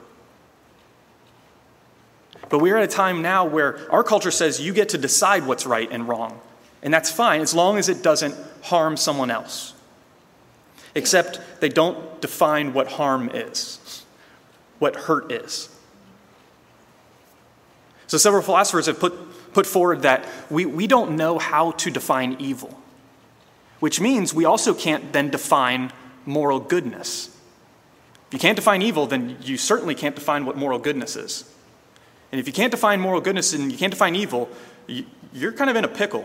But 2.51 2.59
we're 2.59 2.77
at 2.77 2.85
a 2.85 2.89
time 2.89 3.23
now 3.23 3.47
where 3.47 3.79
our 3.91 4.05
culture 4.05 4.31
says 4.31 4.61
you 4.61 4.75
get 4.75 4.91
to 4.91 4.99
decide 4.99 5.47
what's 5.47 5.65
right 5.65 5.89
and 5.91 6.07
wrong. 6.07 6.41
And 6.83 6.93
that's 6.93 7.11
fine 7.11 7.41
as 7.41 7.55
long 7.55 7.79
as 7.79 7.89
it 7.89 8.03
doesn't 8.03 8.35
harm 8.63 8.97
someone 8.97 9.31
else 9.31 9.75
except 10.95 11.41
they 11.61 11.69
don't 11.69 12.21
define 12.21 12.73
what 12.73 12.89
harm 12.89 13.31
is, 13.33 14.05
what 14.79 14.97
hurt 14.97 15.31
is. 15.31 15.69
So, 18.07 18.19
several 18.19 18.43
philosophers 18.43 18.87
have 18.87 18.99
put, 18.99 19.53
put 19.53 19.67
forward 19.67 20.03
that 20.03 20.27
we, 20.51 20.67
we 20.67 20.87
don't 20.87 21.17
know 21.17 21.39
how 21.39 21.73
to 21.73 21.91
define 21.91 22.37
evil, 22.41 22.81
which 23.79 24.01
means 24.01 24.35
we 24.35 24.45
also 24.45 24.75
can't 24.75 25.13
then 25.13 25.31
define 25.31 25.93
moral 26.27 26.59
goodness. 26.59 27.37
If 28.29 28.35
you 28.35 28.39
can't 28.41 28.57
define 28.57 28.83
evil, 28.83 29.07
then 29.07 29.39
you 29.43 29.57
certainly 29.57 29.95
can't 29.95 30.15
define 30.15 30.45
what 30.45 30.57
moral 30.57 30.79
goodness 30.79 31.17
is. 31.17 31.53
And 32.33 32.41
if 32.41 32.47
you 32.47 32.53
can't 32.53 32.71
define 32.71 33.01
moral 33.01 33.21
goodness 33.21 33.53
and 33.53 33.73
you 33.73 33.79
can't 33.79 33.91
define 33.91 34.15
evil, 34.15 34.49
you're 35.33 35.53
kind 35.53 35.71
of 35.71 35.77
in 35.77 35.85
a 35.85 35.89
pickle. 35.89 36.25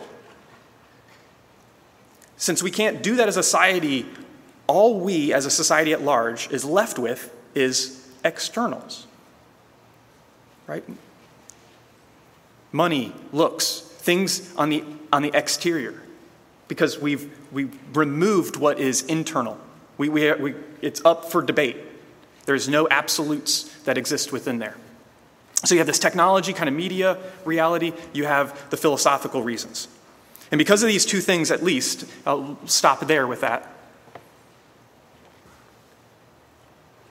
Since 2.38 2.62
we 2.62 2.72
can't 2.72 3.02
do 3.02 3.16
that 3.16 3.28
as 3.28 3.38
a 3.38 3.44
society 3.44 4.06
all 4.68 5.00
we 5.00 5.34
as 5.34 5.46
a 5.46 5.52
society 5.52 5.94
at 5.94 6.02
large 6.02 6.50
is 6.52 6.66
left 6.66 6.98
with 6.98 7.34
is 7.54 8.08
externals. 8.24 9.08
Right? 10.68 10.84
Money, 12.72 13.14
looks, 13.32 13.80
things 13.80 14.54
on 14.56 14.70
the, 14.70 14.84
on 15.14 15.22
the 15.22 15.32
exterior, 15.34 16.02
because 16.68 17.00
we've, 17.00 17.32
we've 17.52 17.78
removed 17.96 18.58
what 18.58 18.80
is 18.80 19.04
internal. 19.04 19.58
We, 19.98 20.10
we, 20.10 20.34
we, 20.34 20.56
it's 20.82 21.04
up 21.06 21.32
for 21.32 21.42
debate. 21.42 21.78
There's 22.46 22.68
no 22.68 22.88
absolutes 22.90 23.64
that 23.84 23.98
exist 23.98 24.32
within 24.32 24.60
there. 24.60 24.76
So 25.66 25.74
you 25.76 25.80
have 25.80 25.88
this 25.88 26.00
technology, 26.00 26.54
kind 26.54 26.70
of 26.70 26.76
media 26.76 27.18
reality, 27.44 27.94
you 28.14 28.26
have 28.26 28.70
the 28.70 28.78
philosophical 28.78 29.42
reasons. 29.42 29.88
And 30.52 30.60
because 30.60 30.84
of 30.84 30.88
these 30.88 31.06
two 31.06 31.22
things, 31.22 31.52
at 31.52 31.64
least, 31.64 32.06
I'll 32.26 32.58
stop 32.66 33.02
there 33.08 33.26
with 33.26 33.42
that. 33.42 33.72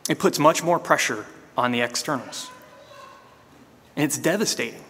It 0.09 0.19
puts 0.19 0.39
much 0.39 0.63
more 0.63 0.79
pressure 0.79 1.27
on 1.57 1.73
the 1.73 1.81
externals. 1.81 2.51
And 3.97 4.05
it's 4.05 4.19
devastating. 4.19 4.85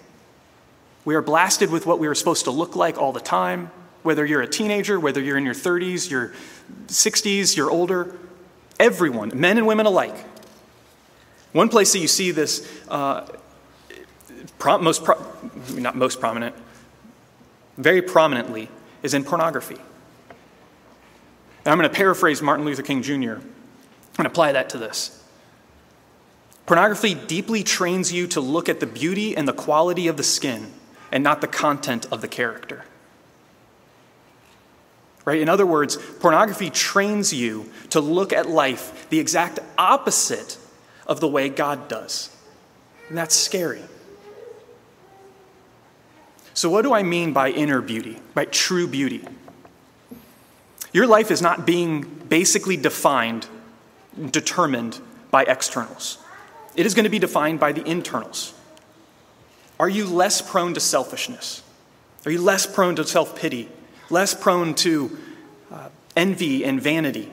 We 1.05 1.15
are 1.15 1.23
blasted 1.23 1.71
with 1.71 1.87
what 1.87 1.99
we 1.99 2.07
are 2.07 2.15
supposed 2.15 2.45
to 2.45 2.51
look 2.51 2.77
like 2.77 2.99
all 2.99 3.13
the 3.13 3.21
time, 3.21 3.71
whether 4.03 4.25
you're 4.27 4.43
a 4.43 4.49
teenager, 4.49 4.99
whether 4.99 5.21
you're 5.21 5.37
in 5.37 5.45
your 5.45 5.55
30s, 5.55 6.11
your 6.11 6.33
60s, 6.87 7.57
you're 7.57 7.71
older. 7.71 8.19
Everyone, 8.81 9.31
men 9.35 9.57
and 9.57 9.67
women 9.67 9.87
alike. 9.87 10.17
One 11.53 11.69
place 11.69 11.93
that 11.93 12.01
you 12.01 12.09
see 12.09 12.33
this 12.33 12.69
uh, 12.89 13.27
most, 14.83 15.05
pro- 15.05 15.25
not 15.75 15.97
most 15.97 16.21
prominent, 16.21 16.55
very 17.77 18.03
prominently, 18.03 18.69
is 19.03 19.15
in 19.15 19.25
pornography. 19.25 19.77
And 21.65 21.73
I'm 21.73 21.79
going 21.79 21.89
to 21.89 21.95
paraphrase 21.95 22.43
Martin 22.43 22.65
Luther 22.65 22.83
King 22.83 23.03
Jr 23.03 23.37
and 24.19 24.27
apply 24.27 24.53
that 24.53 24.69
to 24.71 24.79
this. 24.79 25.23
Pornography 26.67 27.15
deeply 27.15 27.63
trains 27.63 28.13
you 28.13 28.27
to 28.29 28.41
look 28.41 28.69
at 28.69 28.81
the 28.81 28.87
beauty 28.87 29.37
and 29.37 29.47
the 29.47 29.53
quality 29.53 30.09
of 30.09 30.17
the 30.17 30.23
skin 30.23 30.73
and 31.13 31.23
not 31.23 31.41
the 31.41 31.47
content 31.47 32.07
of 32.11 32.21
the 32.21 32.29
character. 32.29 32.85
Right? 35.25 35.41
In 35.41 35.49
other 35.49 35.67
words, 35.67 35.97
pornography 36.21 36.71
trains 36.71 37.33
you 37.33 37.71
to 37.91 38.01
look 38.01 38.33
at 38.33 38.49
life 38.49 39.09
the 39.11 39.21
exact 39.21 39.59
opposite 39.77 40.59
of 41.07 41.21
the 41.21 41.29
way 41.29 41.49
God 41.49 41.89
does. 41.89 42.35
And 43.09 43.19
that's 43.19 43.35
scary. 43.35 43.83
So, 46.55 46.71
what 46.71 46.83
do 46.83 46.95
I 46.95 47.03
mean 47.03 47.33
by 47.33 47.51
inner 47.51 47.81
beauty, 47.81 48.19
by 48.33 48.45
true 48.45 48.87
beauty? 48.87 49.27
Your 50.93 51.09
life 51.09 51.33
is 51.33 51.43
not 51.43 51.67
being 51.67 52.03
basically 52.03 52.77
defined 52.77 53.49
determined 54.31 55.01
by 55.33 55.43
externals. 55.43 56.19
It 56.77 56.87
is 56.87 56.95
going 56.95 57.05
to 57.05 57.11
be 57.11 57.19
defined 57.19 57.59
by 57.59 57.73
the 57.73 57.85
internals. 57.85 58.55
Are 59.81 59.89
you 59.89 60.07
less 60.07 60.41
prone 60.41 60.75
to 60.75 60.81
selfishness? 60.81 61.65
Are 62.25 62.31
you 62.31 62.41
less 62.41 62.67
prone 62.67 62.95
to 62.97 63.05
self 63.05 63.37
pity? 63.37 63.69
Less 64.09 64.33
prone 64.33 64.75
to 64.77 65.19
uh, 65.73 65.89
envy 66.15 66.65
and 66.65 66.81
vanity? 66.81 67.33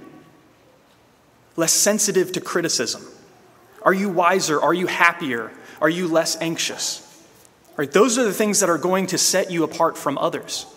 Less 1.56 1.74
sensitive 1.74 2.32
to 2.32 2.42
criticism? 2.42 3.06
Are 3.84 3.94
you 3.94 4.10
wiser? 4.10 4.60
Are 4.60 4.74
you 4.74 4.88
happier? 4.88 5.52
Are 5.80 5.90
you 5.90 6.08
less 6.08 6.40
anxious? 6.42 7.08
Right, 7.82 7.92
those 7.92 8.20
are 8.20 8.24
the 8.24 8.32
things 8.32 8.60
that 8.60 8.70
are 8.70 8.78
going 8.78 9.08
to 9.08 9.18
set 9.18 9.50
you 9.50 9.64
apart 9.64 9.98
from 9.98 10.16
others. 10.20 10.68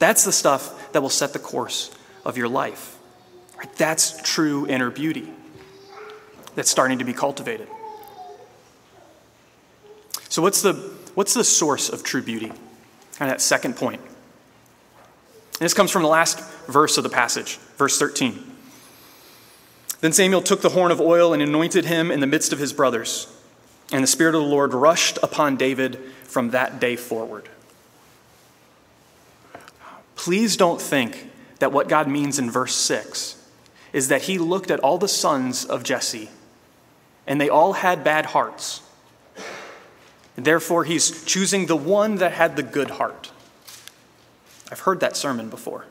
That's 0.00 0.24
the 0.24 0.32
stuff 0.32 0.90
that 0.90 1.00
will 1.00 1.10
set 1.10 1.32
the 1.32 1.38
course 1.38 1.92
of 2.24 2.36
your 2.36 2.48
life. 2.48 2.98
Right? 3.56 3.72
That's 3.76 4.20
true 4.22 4.66
inner 4.66 4.90
beauty 4.90 5.32
that's 6.56 6.68
starting 6.68 6.98
to 6.98 7.04
be 7.04 7.12
cultivated. 7.12 7.68
So, 10.28 10.42
what's 10.42 10.60
the, 10.60 10.72
what's 11.14 11.34
the 11.34 11.44
source 11.44 11.88
of 11.88 12.02
true 12.02 12.22
beauty? 12.22 12.50
And 13.20 13.30
that 13.30 13.40
second 13.40 13.76
point. 13.76 14.00
And 14.00 14.10
this 15.60 15.72
comes 15.72 15.92
from 15.92 16.02
the 16.02 16.08
last 16.08 16.40
verse 16.66 16.98
of 16.98 17.04
the 17.04 17.10
passage, 17.10 17.58
verse 17.76 17.96
13. 17.96 18.42
Then 20.00 20.12
Samuel 20.12 20.42
took 20.42 20.62
the 20.62 20.70
horn 20.70 20.90
of 20.90 21.00
oil 21.00 21.32
and 21.32 21.40
anointed 21.40 21.84
him 21.84 22.10
in 22.10 22.18
the 22.18 22.26
midst 22.26 22.52
of 22.52 22.58
his 22.58 22.72
brothers. 22.72 23.32
And 23.90 24.02
the 24.02 24.08
Spirit 24.08 24.34
of 24.34 24.42
the 24.42 24.48
Lord 24.48 24.74
rushed 24.74 25.18
upon 25.22 25.56
David 25.56 25.98
from 26.24 26.50
that 26.50 26.78
day 26.78 26.96
forward. 26.96 27.48
Please 30.14 30.56
don't 30.56 30.80
think 30.80 31.30
that 31.58 31.72
what 31.72 31.88
God 31.88 32.08
means 32.08 32.38
in 32.38 32.50
verse 32.50 32.74
6 32.74 33.36
is 33.92 34.08
that 34.08 34.22
he 34.22 34.38
looked 34.38 34.70
at 34.70 34.80
all 34.80 34.98
the 34.98 35.08
sons 35.08 35.64
of 35.64 35.82
Jesse, 35.82 36.28
and 37.26 37.40
they 37.40 37.48
all 37.48 37.72
had 37.72 38.04
bad 38.04 38.26
hearts. 38.26 38.82
And 40.36 40.44
therefore, 40.44 40.84
he's 40.84 41.24
choosing 41.24 41.66
the 41.66 41.76
one 41.76 42.16
that 42.16 42.32
had 42.32 42.56
the 42.56 42.62
good 42.62 42.90
heart. 42.90 43.32
I've 44.70 44.80
heard 44.80 45.00
that 45.00 45.16
sermon 45.16 45.48
before. 45.48 45.86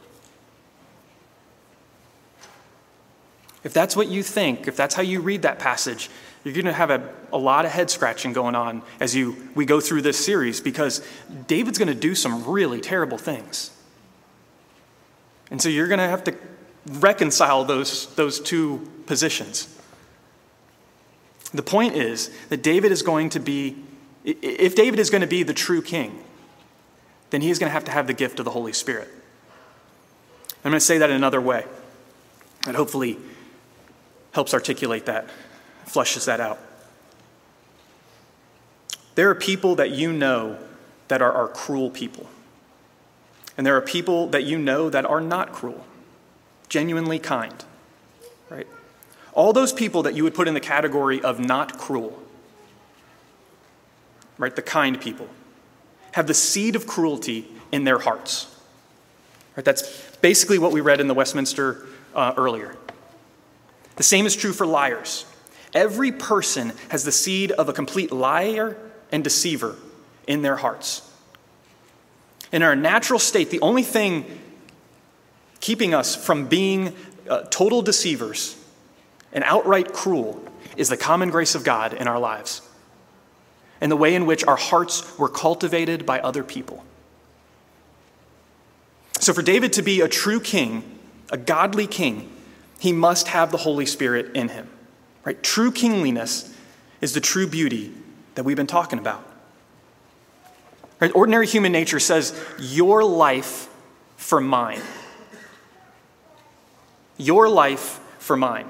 If 3.68 3.74
that's 3.74 3.98
what 3.98 4.08
you 4.08 4.24
think, 4.24 4.70
if 4.70 4.78
that's 4.78 4.96
how 4.96 5.02
you 5.02 5.20
read 5.20 5.42
that 5.42 5.60
passage, 5.60 6.10
you're 6.46 6.54
going 6.54 6.68
to 6.68 6.72
have 6.72 6.90
a, 6.90 7.14
a 7.34 7.38
lot 7.38 7.66
of 7.66 7.72
head 7.72 7.90
scratching 7.90 8.32
going 8.32 8.56
on 8.56 8.82
as 9.02 9.14
you, 9.14 9.50
we 9.56 9.66
go 9.66 9.82
through 9.82 10.04
this 10.04 10.18
series 10.26 10.62
because 10.62 11.06
David's 11.48 11.78
going 11.78 11.90
to 11.90 11.94
do 11.94 12.16
some 12.16 12.46
really 12.46 12.80
terrible 12.80 13.18
things. 13.18 13.72
And 15.52 15.62
so 15.62 15.68
you're 15.68 15.90
going 15.90 16.00
to 16.00 16.08
have 16.08 16.24
to 16.24 16.36
reconcile 16.88 17.66
those, 17.66 18.08
those 18.16 18.40
two 18.40 18.90
positions. 19.06 19.68
The 21.54 21.62
point 21.62 21.96
is 21.96 22.32
that 22.48 22.64
David 22.64 22.94
is 22.94 23.02
going 23.02 23.32
to 23.32 23.42
be, 23.42 23.76
if 24.24 24.76
David 24.76 24.98
is 24.98 25.10
going 25.10 25.20
to 25.20 25.28
be 25.28 25.44
the 25.44 25.54
true 25.54 25.82
king, 25.82 26.24
then 27.32 27.42
he 27.42 27.50
is 27.50 27.60
going 27.60 27.68
to 27.68 27.74
have 27.74 27.84
to 27.84 27.92
have 27.92 28.08
the 28.08 28.14
gift 28.14 28.40
of 28.40 28.46
the 28.46 28.52
Holy 28.52 28.72
Spirit. 28.72 29.10
I'm 30.64 30.72
going 30.72 30.76
to 30.76 30.80
say 30.80 31.00
that 31.00 31.10
in 31.10 31.18
another 31.18 31.42
way 31.42 31.66
that 32.64 32.76
hopefully 32.76 33.18
helps 34.32 34.54
articulate 34.54 35.06
that, 35.06 35.30
flushes 35.86 36.26
that 36.26 36.40
out. 36.40 36.60
There 39.16 39.30
are 39.30 39.36
people 39.36 39.76
that 39.76 39.92
you 39.92 40.14
know 40.14 40.58
that 41.08 41.22
are, 41.22 41.32
are 41.32 41.48
cruel 41.48 41.90
people. 41.90 42.30
And 43.58 43.66
there 43.66 43.76
are 43.76 43.82
people 43.82 44.28
that 44.28 44.44
you 44.44 44.60
know 44.60 44.90
that 44.90 45.06
are 45.06 45.22
not 45.22 45.52
cruel, 45.52 45.84
genuinely 46.70 47.18
kind, 47.18 47.66
right? 48.50 48.68
All 49.34 49.54
those 49.54 49.74
people 49.74 50.04
that 50.04 50.14
you 50.14 50.24
would 50.24 50.36
put 50.36 50.48
in 50.48 50.54
the 50.54 50.60
category 50.60 51.22
of 51.22 51.40
not 51.40 51.78
cruel, 51.78 52.22
right? 54.38 54.56
The 54.56 54.62
kind 54.62 55.02
people, 55.02 55.28
have 56.12 56.28
the 56.28 56.34
seed 56.36 56.76
of 56.76 56.86
cruelty 56.86 57.48
in 57.72 57.84
their 57.84 58.00
hearts. 58.00 58.56
Right? 59.56 59.66
That's 59.66 60.16
basically 60.18 60.60
what 60.60 60.72
we 60.72 60.82
read 60.82 61.00
in 61.00 61.08
the 61.08 61.14
Westminster 61.14 61.88
uh, 62.14 62.34
earlier. 62.38 62.76
The 63.98 64.04
same 64.04 64.26
is 64.26 64.36
true 64.36 64.54
for 64.54 64.66
liars. 64.66 65.26
Every 65.74 66.12
person 66.12 66.72
has 66.90 67.04
the 67.04 67.12
seed 67.12 67.52
of 67.52 67.68
a 67.68 67.74
complete 67.74 68.12
liar 68.12 68.78
and 69.12 69.24
deceiver 69.24 69.76
in 70.28 70.42
their 70.42 70.56
hearts. 70.56 71.02
In 72.52 72.64
our 72.64 72.76
natural 72.76 73.20
state, 73.20 73.50
the 73.50 73.60
only 73.60 73.84
thing 73.84 74.26
keeping 75.60 75.94
us 75.94 76.16
from 76.16 76.48
being 76.48 76.96
uh, 77.30 77.42
total 77.50 77.82
deceivers 77.82 78.56
and 79.34 79.44
outright 79.44 79.94
cruel 79.94 80.42
is 80.78 80.90
the 80.90 80.98
common 80.98 81.30
grace 81.30 81.56
of 81.56 81.64
God 81.64 81.94
in 81.94 82.08
our 82.08 82.20
lives 82.20 82.62
and 83.82 83.92
the 83.92 83.98
way 83.98 84.16
in 84.16 84.26
which 84.26 84.46
our 84.46 84.56
hearts 84.56 85.18
were 85.18 85.30
cultivated 85.30 86.06
by 86.06 86.20
other 86.20 86.44
people. 86.44 86.84
So, 89.20 89.34
for 89.34 89.42
David 89.42 89.74
to 89.74 89.82
be 89.82 90.02
a 90.02 90.08
true 90.08 90.40
king, 90.40 91.00
a 91.32 91.38
godly 91.38 91.88
king, 91.88 92.32
he 92.80 92.94
must 92.94 93.30
have 93.30 93.52
the 93.52 93.58
Holy 93.58 93.86
Spirit 93.86 94.36
in 94.36 94.50
him. 94.50 94.70
Right? 95.24 95.42
True 95.42 95.72
kingliness 95.72 96.54
is 97.02 97.14
the 97.14 97.22
true 97.22 97.48
beauty 97.48 97.92
that 98.36 98.44
we've 98.44 98.58
been 98.58 98.68
talking 98.68 99.00
about. 99.00 99.26
Right? 101.00 101.12
Ordinary 101.14 101.48
human 101.48 101.72
nature 101.72 102.00
says, 102.00 102.40
Your 102.60 103.04
life 103.04 103.70
for 104.16 104.40
mine. 104.42 104.82
Your 107.18 107.50
life 107.50 108.00
for 108.20 108.38
mine. 108.38 108.68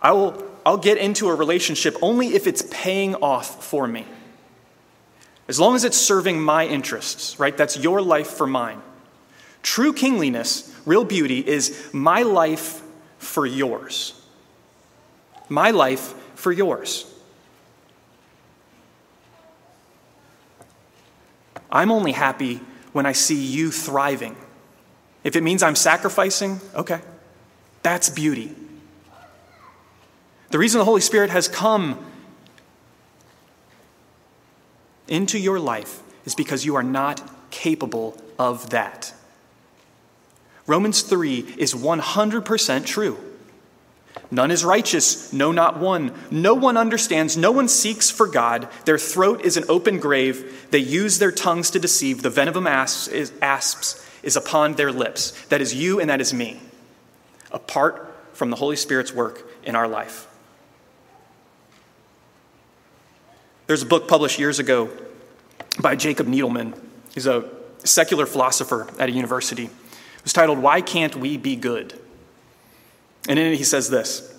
I 0.00 0.12
will, 0.12 0.44
I'll 0.64 0.76
get 0.76 0.98
into 0.98 1.28
a 1.28 1.34
relationship 1.34 1.96
only 2.02 2.28
if 2.28 2.46
it's 2.46 2.62
paying 2.70 3.16
off 3.16 3.64
for 3.64 3.86
me. 3.86 4.06
As 5.48 5.58
long 5.58 5.74
as 5.74 5.84
it's 5.84 5.96
serving 5.96 6.40
my 6.40 6.66
interests, 6.66 7.38
right? 7.40 7.56
That's 7.56 7.76
your 7.76 8.02
life 8.02 8.28
for 8.28 8.46
mine. 8.46 8.82
True 9.68 9.92
kingliness, 9.92 10.74
real 10.86 11.04
beauty, 11.04 11.46
is 11.46 11.90
my 11.92 12.22
life 12.22 12.80
for 13.18 13.44
yours. 13.44 14.18
My 15.50 15.72
life 15.72 16.14
for 16.36 16.50
yours. 16.50 17.04
I'm 21.70 21.92
only 21.92 22.12
happy 22.12 22.62
when 22.94 23.04
I 23.04 23.12
see 23.12 23.44
you 23.44 23.70
thriving. 23.70 24.36
If 25.22 25.36
it 25.36 25.42
means 25.42 25.62
I'm 25.62 25.76
sacrificing, 25.76 26.62
okay, 26.74 27.02
that's 27.82 28.08
beauty. 28.08 28.54
The 30.48 30.58
reason 30.58 30.78
the 30.78 30.86
Holy 30.86 31.02
Spirit 31.02 31.28
has 31.28 31.46
come 31.46 32.02
into 35.08 35.38
your 35.38 35.60
life 35.60 36.00
is 36.24 36.34
because 36.34 36.64
you 36.64 36.74
are 36.74 36.82
not 36.82 37.20
capable 37.50 38.18
of 38.38 38.70
that. 38.70 39.12
Romans 40.68 41.00
3 41.00 41.54
is 41.56 41.74
100% 41.74 42.86
true. 42.86 43.18
None 44.30 44.50
is 44.50 44.64
righteous, 44.64 45.32
no, 45.32 45.50
not 45.50 45.78
one. 45.78 46.12
No 46.30 46.52
one 46.52 46.76
understands, 46.76 47.36
no 47.38 47.50
one 47.50 47.68
seeks 47.68 48.10
for 48.10 48.26
God. 48.26 48.68
Their 48.84 48.98
throat 48.98 49.40
is 49.40 49.56
an 49.56 49.64
open 49.68 49.98
grave. 49.98 50.68
They 50.70 50.78
use 50.78 51.18
their 51.18 51.32
tongues 51.32 51.70
to 51.70 51.78
deceive. 51.78 52.22
The 52.22 52.28
venom 52.28 52.54
of 52.56 52.66
asps 52.66 53.08
is, 53.08 53.32
asps 53.40 54.06
is 54.22 54.36
upon 54.36 54.74
their 54.74 54.92
lips. 54.92 55.30
That 55.46 55.62
is 55.62 55.74
you 55.74 56.00
and 56.00 56.10
that 56.10 56.20
is 56.20 56.34
me, 56.34 56.60
apart 57.50 58.14
from 58.34 58.50
the 58.50 58.56
Holy 58.56 58.76
Spirit's 58.76 59.14
work 59.14 59.50
in 59.64 59.74
our 59.74 59.88
life. 59.88 60.26
There's 63.66 63.82
a 63.82 63.86
book 63.86 64.06
published 64.06 64.38
years 64.38 64.58
ago 64.58 64.90
by 65.80 65.96
Jacob 65.96 66.26
Needleman. 66.26 66.78
He's 67.14 67.26
a 67.26 67.48
secular 67.84 68.26
philosopher 68.26 68.88
at 68.98 69.08
a 69.08 69.12
university. 69.12 69.70
It 70.28 70.32
was 70.32 70.34
titled, 70.34 70.58
Why 70.58 70.82
Can't 70.82 71.16
We 71.16 71.38
Be 71.38 71.56
Good? 71.56 71.98
And 73.30 73.38
in 73.38 73.46
it, 73.46 73.56
he 73.56 73.64
says 73.64 73.88
this, 73.88 74.38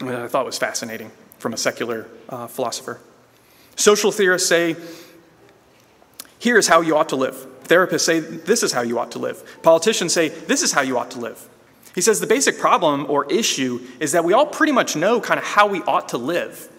which 0.00 0.14
I 0.14 0.26
thought 0.26 0.46
was 0.46 0.56
fascinating 0.56 1.10
from 1.36 1.52
a 1.52 1.58
secular 1.58 2.08
uh, 2.30 2.46
philosopher. 2.46 2.98
Social 3.76 4.10
theorists 4.10 4.48
say, 4.48 4.74
here 6.38 6.56
is 6.56 6.66
how 6.66 6.80
you 6.80 6.96
ought 6.96 7.10
to 7.10 7.16
live. 7.16 7.34
Therapists 7.64 8.00
say, 8.00 8.20
this 8.20 8.62
is 8.62 8.72
how 8.72 8.80
you 8.80 8.98
ought 8.98 9.10
to 9.10 9.18
live. 9.18 9.60
Politicians 9.62 10.14
say, 10.14 10.28
this 10.30 10.62
is 10.62 10.72
how 10.72 10.80
you 10.80 10.96
ought 10.96 11.10
to 11.10 11.18
live. 11.18 11.46
He 11.94 12.00
says 12.00 12.18
the 12.18 12.26
basic 12.26 12.58
problem 12.58 13.04
or 13.10 13.30
issue 13.30 13.86
is 14.00 14.12
that 14.12 14.24
we 14.24 14.32
all 14.32 14.46
pretty 14.46 14.72
much 14.72 14.96
know 14.96 15.20
kind 15.20 15.36
of 15.36 15.44
how 15.44 15.66
we 15.66 15.82
ought 15.82 16.08
to 16.08 16.16
live. 16.16 16.70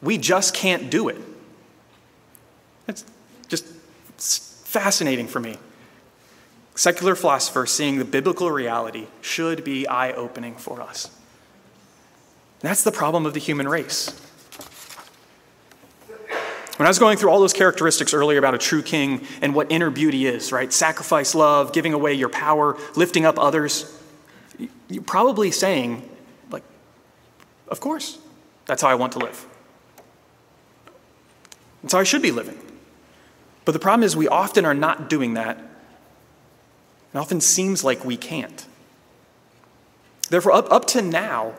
We 0.00 0.16
just 0.16 0.54
can't 0.54 0.88
do 0.88 1.10
it. 1.10 1.20
It's 2.88 3.04
just 3.48 3.66
fascinating 4.66 5.28
for 5.28 5.38
me. 5.38 5.58
Secular 6.74 7.14
philosophers 7.14 7.70
seeing 7.70 7.98
the 7.98 8.04
biblical 8.04 8.50
reality 8.50 9.06
should 9.20 9.62
be 9.62 9.86
eye 9.86 10.12
opening 10.12 10.56
for 10.56 10.80
us. 10.80 11.10
That's 12.60 12.82
the 12.82 12.92
problem 12.92 13.26
of 13.26 13.34
the 13.34 13.40
human 13.40 13.68
race. 13.68 14.20
When 16.76 16.86
I 16.86 16.90
was 16.90 16.98
going 16.98 17.18
through 17.18 17.30
all 17.30 17.38
those 17.38 17.52
characteristics 17.52 18.12
earlier 18.12 18.38
about 18.38 18.54
a 18.54 18.58
true 18.58 18.82
king 18.82 19.24
and 19.40 19.54
what 19.54 19.70
inner 19.70 19.90
beauty 19.90 20.26
is, 20.26 20.50
right? 20.50 20.72
Sacrifice, 20.72 21.34
love, 21.34 21.72
giving 21.72 21.92
away 21.92 22.14
your 22.14 22.28
power, 22.28 22.76
lifting 22.96 23.24
up 23.24 23.38
others, 23.38 23.96
you're 24.88 25.02
probably 25.04 25.52
saying, 25.52 26.08
like, 26.50 26.64
of 27.68 27.78
course, 27.78 28.18
that's 28.66 28.82
how 28.82 28.88
I 28.88 28.96
want 28.96 29.12
to 29.12 29.20
live. 29.20 29.46
That's 31.82 31.92
how 31.92 32.00
I 32.00 32.04
should 32.04 32.22
be 32.22 32.32
living. 32.32 32.58
But 33.64 33.72
the 33.72 33.78
problem 33.78 34.02
is, 34.02 34.16
we 34.16 34.26
often 34.26 34.64
are 34.64 34.74
not 34.74 35.08
doing 35.08 35.34
that 35.34 35.58
it 37.14 37.18
often 37.18 37.40
seems 37.40 37.84
like 37.84 38.04
we 38.04 38.16
can't. 38.16 38.66
Therefore, 40.30 40.52
up, 40.52 40.72
up 40.72 40.86
to 40.88 41.02
now, 41.02 41.54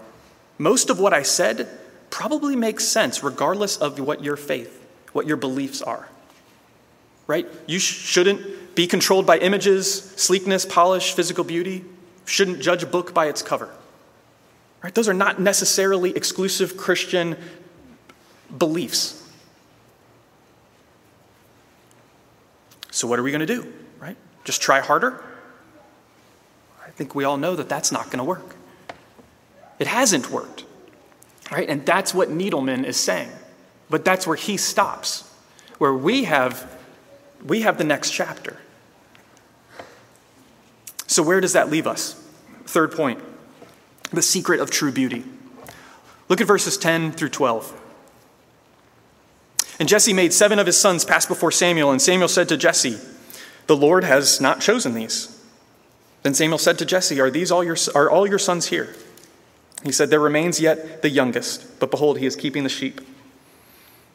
most 0.58 0.90
of 0.90 1.00
what 1.00 1.14
I 1.14 1.24
said 1.24 1.70
probably 2.10 2.56
makes 2.56 2.84
sense 2.84 3.24
regardless 3.24 3.78
of 3.78 3.98
what 4.00 4.24
your 4.24 4.36
faith, 4.36 4.86
what 5.14 5.28
your 5.28 5.38
beliefs 5.38 5.82
are. 5.82 6.10
Right? 7.26 7.48
You 7.68 7.80
sh- 7.80 7.84
shouldn't 7.84 8.76
be 8.76 8.86
controlled 8.86 9.26
by 9.26 9.38
images, 9.38 10.12
sleekness, 10.18 10.66
polish, 10.66 11.14
physical 11.14 11.46
beauty. 11.46 11.86
Shouldn't 12.26 12.60
judge 12.60 12.84
a 12.84 12.88
book 12.88 13.14
by 13.14 13.28
its 13.28 13.42
cover. 13.42 13.70
Right? 14.84 14.94
Those 14.94 15.08
are 15.08 15.14
not 15.14 15.40
necessarily 15.40 16.16
exclusive 16.16 16.76
Christian 16.76 17.38
beliefs. 18.56 19.22
So, 22.92 23.08
what 23.08 23.20
are 23.20 23.24
we 23.24 23.32
going 23.32 23.46
to 23.46 23.46
do? 23.46 23.74
Right? 24.00 24.18
Just 24.44 24.62
try 24.62 24.80
harder? 24.82 25.24
I 26.96 26.98
think 26.98 27.14
we 27.14 27.26
all 27.26 27.36
know 27.36 27.58
that 27.58 27.68
that's 27.68 27.92
not 27.92 28.06
going 28.06 28.20
to 28.20 28.24
work. 28.24 28.56
It 29.80 29.88
hasn't 29.88 30.32
worked, 30.32 30.64
right? 31.52 31.68
And 31.68 31.86
that's 31.86 32.14
what 32.14 32.30
Needleman 32.30 32.86
is 32.86 32.96
saying. 32.96 33.30
But 33.90 34.06
that's 34.06 34.26
where 34.26 34.38
he 34.38 34.56
stops, 34.56 35.30
where 35.78 35.94
we 35.94 36.24
have, 36.24 36.74
we 37.46 37.62
have 37.62 37.78
the 37.78 37.84
next 37.84 38.12
chapter. 38.12 38.60
So, 41.06 41.22
where 41.22 41.42
does 41.42 41.52
that 41.52 41.70
leave 41.70 41.86
us? 41.86 42.14
Third 42.66 42.94
point 42.94 43.20
the 44.12 44.22
secret 44.22 44.62
of 44.62 44.72
true 44.72 44.94
beauty. 44.94 45.26
Look 46.30 46.40
at 46.40 46.48
verses 46.48 46.78
10 46.78 47.12
through 47.12 47.30
12. 47.30 47.82
And 49.80 49.90
Jesse 49.90 50.14
made 50.14 50.32
seven 50.32 50.60
of 50.60 50.66
his 50.66 50.80
sons 50.80 51.04
pass 51.04 51.26
before 51.26 51.52
Samuel, 51.52 51.92
and 51.92 52.02
Samuel 52.02 52.30
said 52.30 52.48
to 52.48 52.56
Jesse, 52.56 52.98
The 53.68 53.76
Lord 53.76 54.06
has 54.06 54.40
not 54.40 54.62
chosen 54.62 54.94
these. 54.94 55.35
Then 56.26 56.34
Samuel 56.34 56.58
said 56.58 56.80
to 56.80 56.86
Jesse, 56.86 57.20
Are 57.22 57.30
these 57.30 57.52
all 57.52 57.64
your, 57.64 57.78
are 57.94 58.10
all 58.10 58.26
your 58.26 58.40
sons 58.40 58.70
here? 58.70 58.96
He 59.84 59.92
said, 59.92 60.10
There 60.10 60.20
remains 60.20 60.60
yet 60.60 61.04
the 61.04 61.10
youngest, 61.12 61.80
but 61.80 61.92
behold, 61.92 62.18
he 62.18 62.26
is 62.26 62.36
keeping 62.36 62.64
the 62.64 62.70
sheep. 62.70 63.00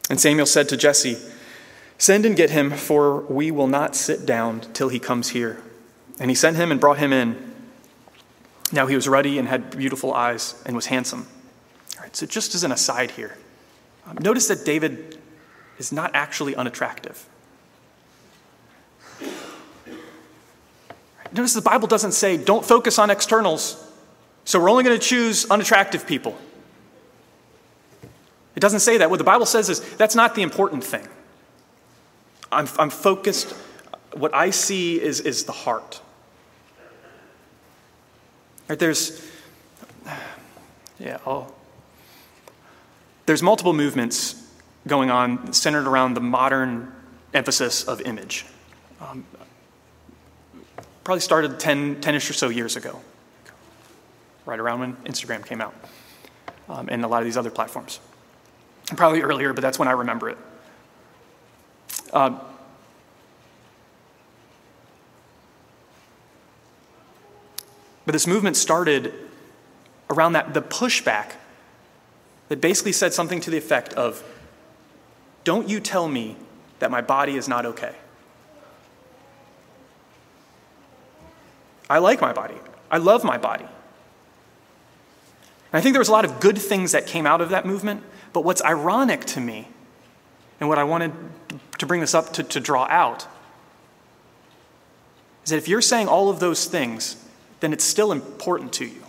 And 0.09 0.19
Samuel 0.19 0.45
said 0.45 0.67
to 0.67 0.75
Jesse, 0.75 1.15
Send 1.97 2.25
and 2.25 2.35
get 2.35 2.49
him, 2.49 2.71
for 2.71 3.21
we 3.21 3.49
will 3.49 3.67
not 3.67 3.95
sit 3.95 4.25
down 4.25 4.59
till 4.73 4.89
he 4.89 4.99
comes 4.99 5.29
here. 5.29 5.63
And 6.19 6.29
he 6.29 6.35
sent 6.35 6.57
him 6.57 6.69
and 6.69 6.81
brought 6.81 6.97
him 6.97 7.13
in. 7.13 7.53
Now 8.73 8.87
he 8.87 8.95
was 8.95 9.07
ruddy 9.07 9.37
and 9.37 9.47
had 9.47 9.77
beautiful 9.77 10.13
eyes 10.13 10.61
and 10.65 10.75
was 10.75 10.87
handsome. 10.87 11.27
Right. 11.97 12.13
So, 12.13 12.25
just 12.25 12.55
as 12.55 12.65
an 12.65 12.73
aside 12.73 13.11
here, 13.11 13.37
um, 14.05 14.17
notice 14.19 14.49
that 14.49 14.65
David 14.65 15.17
is 15.77 15.93
not 15.93 16.11
actually 16.13 16.57
unattractive. 16.57 17.25
Notice 21.33 21.53
the 21.53 21.61
Bible 21.61 21.87
doesn't 21.87 22.11
say, 22.11 22.37
don't 22.37 22.65
focus 22.65 22.99
on 22.99 23.09
externals, 23.09 23.81
so 24.43 24.59
we're 24.59 24.69
only 24.69 24.83
going 24.83 24.99
to 24.99 25.05
choose 25.05 25.49
unattractive 25.49 26.05
people. 26.05 26.37
It 28.55 28.59
doesn't 28.59 28.81
say 28.81 28.97
that. 28.97 29.09
What 29.09 29.17
the 29.17 29.23
Bible 29.23 29.45
says 29.45 29.69
is 29.69 29.79
that's 29.95 30.15
not 30.15 30.35
the 30.35 30.41
important 30.41 30.83
thing. 30.83 31.07
I'm, 32.51 32.67
I'm 32.77 32.89
focused, 32.89 33.51
what 34.13 34.35
I 34.35 34.49
see 34.49 35.01
is, 35.01 35.21
is 35.21 35.45
the 35.45 35.53
heart. 35.53 36.01
Right, 38.67 38.77
there's, 38.77 39.25
yeah, 40.99 41.17
oh, 41.25 41.53
there's 43.25 43.41
multiple 43.41 43.73
movements 43.73 44.35
going 44.87 45.09
on 45.09 45.53
centered 45.53 45.87
around 45.87 46.15
the 46.15 46.21
modern 46.21 46.91
emphasis 47.33 47.85
of 47.85 48.01
image. 48.01 48.45
Um, 48.99 49.25
probably 51.03 51.21
started 51.21 51.59
10, 51.59 52.01
10-ish 52.01 52.29
or 52.29 52.33
so 52.33 52.49
years 52.49 52.75
ago, 52.75 52.99
right 54.45 54.59
around 54.59 54.79
when 54.79 54.95
Instagram 54.97 55.45
came 55.45 55.61
out 55.61 55.73
um, 56.69 56.87
and 56.89 57.03
a 57.03 57.07
lot 57.07 57.21
of 57.21 57.25
these 57.25 57.37
other 57.37 57.51
platforms. 57.51 57.99
Probably 58.95 59.21
earlier, 59.21 59.53
but 59.53 59.61
that's 59.61 59.79
when 59.79 59.87
I 59.87 59.91
remember 59.91 60.29
it. 60.29 60.37
Uh, 62.11 62.37
but 68.05 68.11
this 68.11 68.27
movement 68.27 68.57
started 68.57 69.13
around 70.09 70.33
that 70.33 70.53
the 70.53 70.61
pushback 70.61 71.33
that 72.49 72.59
basically 72.59 72.91
said 72.91 73.13
something 73.13 73.39
to 73.39 73.49
the 73.49 73.57
effect 73.57 73.93
of 73.93 74.23
don't 75.43 75.69
you 75.69 75.79
tell 75.79 76.07
me 76.07 76.35
that 76.79 76.91
my 76.91 77.01
body 77.01 77.37
is 77.37 77.47
not 77.47 77.65
okay 77.65 77.95
i 81.91 81.99
like 81.99 82.21
my 82.21 82.33
body 82.33 82.55
i 82.89 82.97
love 82.97 83.23
my 83.23 83.37
body 83.37 83.63
and 83.63 83.71
i 85.73 85.81
think 85.81 85.93
there 85.93 85.99
was 85.99 86.09
a 86.09 86.11
lot 86.11 86.25
of 86.25 86.39
good 86.39 86.57
things 86.57 86.91
that 86.91 87.05
came 87.05 87.25
out 87.25 87.41
of 87.41 87.49
that 87.49 87.65
movement 87.65 88.03
but 88.33 88.43
what's 88.43 88.63
ironic 88.63 89.25
to 89.25 89.39
me 89.39 89.67
and 90.59 90.69
what 90.69 90.77
i 90.77 90.83
wanted 90.83 91.11
to 91.77 91.85
bring 91.85 92.01
this 92.01 92.13
up 92.13 92.33
to, 92.33 92.43
to 92.43 92.59
draw 92.59 92.87
out 92.89 93.27
is 95.43 95.49
that 95.49 95.57
if 95.57 95.67
you're 95.67 95.81
saying 95.81 96.07
all 96.07 96.29
of 96.29 96.39
those 96.39 96.65
things 96.65 97.17
then 97.59 97.73
it's 97.73 97.83
still 97.83 98.11
important 98.11 98.73
to 98.73 98.85
you 98.85 99.01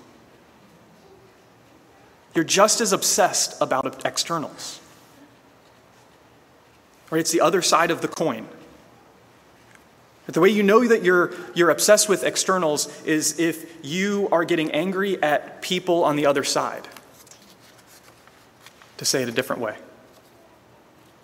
you're 2.34 2.44
just 2.44 2.80
as 2.80 2.92
obsessed 2.92 3.60
about 3.60 4.04
externals. 4.06 4.80
Right? 7.10 7.20
It's 7.20 7.30
the 7.30 7.42
other 7.42 7.60
side 7.60 7.90
of 7.90 8.00
the 8.00 8.08
coin. 8.08 8.48
But 10.26 10.34
the 10.34 10.40
way 10.40 10.50
you 10.50 10.62
know 10.62 10.86
that 10.86 11.02
you're, 11.02 11.32
you're 11.54 11.70
obsessed 11.70 12.08
with 12.08 12.22
externals 12.22 12.88
is 13.04 13.38
if 13.40 13.84
you 13.84 14.28
are 14.30 14.44
getting 14.44 14.70
angry 14.70 15.20
at 15.22 15.62
people 15.62 16.04
on 16.04 16.16
the 16.16 16.26
other 16.26 16.44
side. 16.44 16.86
To 18.98 19.04
say 19.04 19.22
it 19.22 19.28
a 19.28 19.32
different 19.32 19.62
way. 19.62 19.76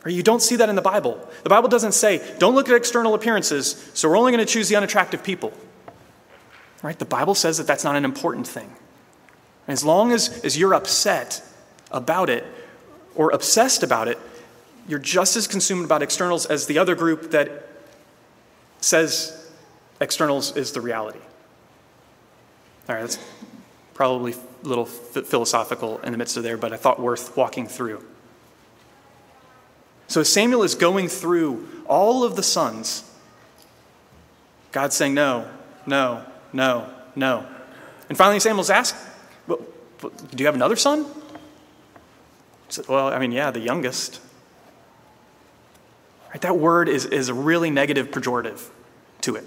Or 0.04 0.10
you 0.10 0.22
don't 0.22 0.42
see 0.42 0.56
that 0.56 0.68
in 0.68 0.74
the 0.74 0.82
Bible. 0.82 1.28
The 1.42 1.48
Bible 1.48 1.68
doesn't 1.68 1.92
say, 1.92 2.22
don't 2.38 2.54
look 2.54 2.68
at 2.68 2.74
external 2.74 3.14
appearances, 3.14 3.90
so 3.94 4.08
we're 4.08 4.18
only 4.18 4.32
going 4.32 4.44
to 4.44 4.52
choose 4.52 4.68
the 4.68 4.76
unattractive 4.76 5.22
people. 5.22 5.52
Right? 6.82 6.98
The 6.98 7.04
Bible 7.04 7.34
says 7.34 7.58
that 7.58 7.66
that's 7.66 7.84
not 7.84 7.96
an 7.96 8.04
important 8.04 8.46
thing. 8.46 8.74
As 9.66 9.84
long 9.84 10.12
as, 10.12 10.44
as 10.44 10.56
you're 10.56 10.74
upset 10.74 11.42
about 11.90 12.30
it 12.30 12.44
or 13.14 13.30
obsessed 13.30 13.82
about 13.82 14.08
it, 14.08 14.18
you're 14.88 14.98
just 14.98 15.36
as 15.36 15.46
consumed 15.46 15.84
about 15.84 16.02
externals 16.02 16.46
as 16.46 16.66
the 16.66 16.78
other 16.78 16.94
group 16.94 17.32
that 17.32 17.67
says 18.80 19.50
externals 20.00 20.56
is 20.56 20.72
the 20.72 20.80
reality. 20.80 21.20
All 22.88 22.94
right, 22.94 23.00
that's 23.02 23.18
probably 23.94 24.32
a 24.32 24.66
little 24.66 24.86
philosophical 24.86 25.98
in 26.00 26.12
the 26.12 26.18
midst 26.18 26.36
of 26.36 26.42
there, 26.42 26.56
but 26.56 26.72
I 26.72 26.76
thought 26.76 27.00
worth 27.00 27.36
walking 27.36 27.66
through. 27.66 28.04
So 30.06 30.22
Samuel 30.22 30.62
is 30.62 30.74
going 30.74 31.08
through 31.08 31.68
all 31.86 32.24
of 32.24 32.34
the 32.34 32.42
sons. 32.42 33.04
God's 34.72 34.96
saying, 34.96 35.14
no, 35.14 35.48
no, 35.86 36.24
no, 36.52 36.88
no. 37.14 37.46
And 38.08 38.16
finally, 38.16 38.40
Samuel's 38.40 38.70
asked, 38.70 38.96
well, 39.46 39.60
do 40.00 40.36
you 40.36 40.46
have 40.46 40.54
another 40.54 40.76
son? 40.76 41.06
Said, 42.70 42.88
well, 42.88 43.08
I 43.08 43.18
mean, 43.18 43.32
yeah, 43.32 43.50
the 43.50 43.60
youngest. 43.60 44.20
Right, 46.30 46.40
that 46.42 46.58
word 46.58 46.88
is, 46.88 47.06
is 47.06 47.28
a 47.28 47.34
really 47.34 47.70
negative 47.70 48.10
pejorative 48.10 48.68
to 49.22 49.36
it. 49.36 49.44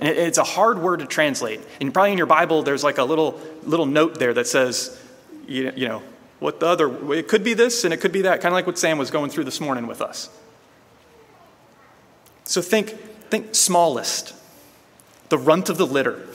And 0.00 0.08
it, 0.08 0.16
it's 0.18 0.38
a 0.38 0.44
hard 0.44 0.80
word 0.80 1.00
to 1.00 1.06
translate. 1.06 1.60
And 1.80 1.92
probably 1.92 2.12
in 2.12 2.18
your 2.18 2.26
Bible, 2.26 2.62
there's 2.62 2.82
like 2.82 2.98
a 2.98 3.04
little, 3.04 3.40
little 3.62 3.86
note 3.86 4.18
there 4.18 4.34
that 4.34 4.46
says, 4.46 5.00
you, 5.46 5.72
you 5.76 5.88
know, 5.88 6.02
what 6.40 6.60
the 6.60 6.66
other, 6.66 7.12
it 7.12 7.28
could 7.28 7.44
be 7.44 7.54
this 7.54 7.84
and 7.84 7.92
it 7.92 8.00
could 8.00 8.12
be 8.12 8.22
that, 8.22 8.40
kind 8.40 8.52
of 8.52 8.54
like 8.54 8.66
what 8.66 8.78
Sam 8.78 8.98
was 8.98 9.10
going 9.10 9.30
through 9.30 9.44
this 9.44 9.60
morning 9.60 9.86
with 9.86 10.00
us. 10.00 10.28
So 12.44 12.62
think, 12.62 12.90
think 13.30 13.54
smallest, 13.54 14.34
the 15.28 15.38
runt 15.38 15.68
of 15.68 15.78
the 15.78 15.86
litter 15.86 16.26